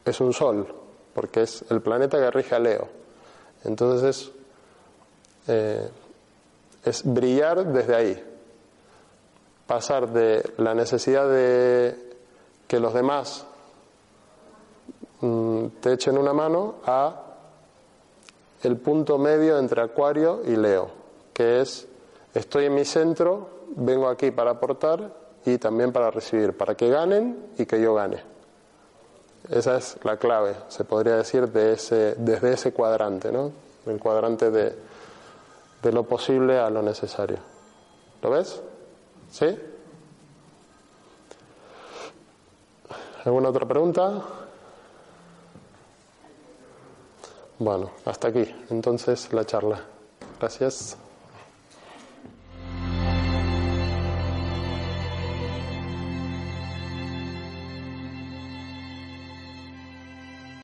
Es 0.04 0.20
un 0.20 0.32
sol, 0.32 0.66
porque 1.14 1.42
es 1.42 1.64
el 1.70 1.80
planeta 1.80 2.18
que 2.18 2.30
rige 2.30 2.54
a 2.54 2.58
Leo. 2.58 2.88
Entonces 3.64 4.16
es, 4.16 4.32
eh, 5.48 5.88
es 6.84 7.02
brillar 7.04 7.66
desde 7.66 7.94
ahí, 7.94 8.24
pasar 9.66 10.12
de 10.12 10.52
la 10.58 10.74
necesidad 10.74 11.28
de 11.28 11.96
que 12.68 12.78
los 12.78 12.92
demás 12.92 13.46
mm, 15.20 15.66
te 15.80 15.94
echen 15.94 16.18
una 16.18 16.34
mano 16.34 16.76
a 16.84 17.22
el 18.62 18.76
punto 18.76 19.18
medio 19.18 19.58
entre 19.58 19.82
Acuario 19.82 20.42
y 20.44 20.56
Leo, 20.56 20.90
que 21.32 21.60
es 21.60 21.86
estoy 22.34 22.66
en 22.66 22.74
mi 22.74 22.84
centro, 22.84 23.48
vengo 23.76 24.08
aquí 24.08 24.30
para 24.30 24.52
aportar 24.52 25.12
y 25.44 25.58
también 25.58 25.92
para 25.92 26.10
recibir, 26.10 26.56
para 26.56 26.74
que 26.74 26.88
ganen 26.88 27.50
y 27.58 27.66
que 27.66 27.80
yo 27.80 27.94
gane. 27.94 28.22
Esa 29.50 29.76
es 29.76 29.98
la 30.02 30.16
clave, 30.16 30.54
se 30.68 30.84
podría 30.84 31.16
decir, 31.16 31.48
de 31.50 31.74
ese, 31.74 32.14
desde 32.14 32.54
ese 32.54 32.72
cuadrante, 32.72 33.30
¿no? 33.30 33.52
El 33.86 33.98
cuadrante 33.98 34.50
de, 34.50 34.74
de 35.82 35.92
lo 35.92 36.04
posible 36.04 36.58
a 36.58 36.70
lo 36.70 36.80
necesario. 36.80 37.38
¿Lo 38.22 38.30
ves? 38.30 38.62
¿Sí? 39.30 39.58
¿Alguna 43.24 43.50
otra 43.50 43.66
pregunta? 43.66 44.22
Bueno, 47.58 47.90
hasta 48.04 48.28
aquí 48.28 48.54
entonces 48.70 49.32
la 49.32 49.44
charla. 49.44 49.80
Gracias. 50.40 50.96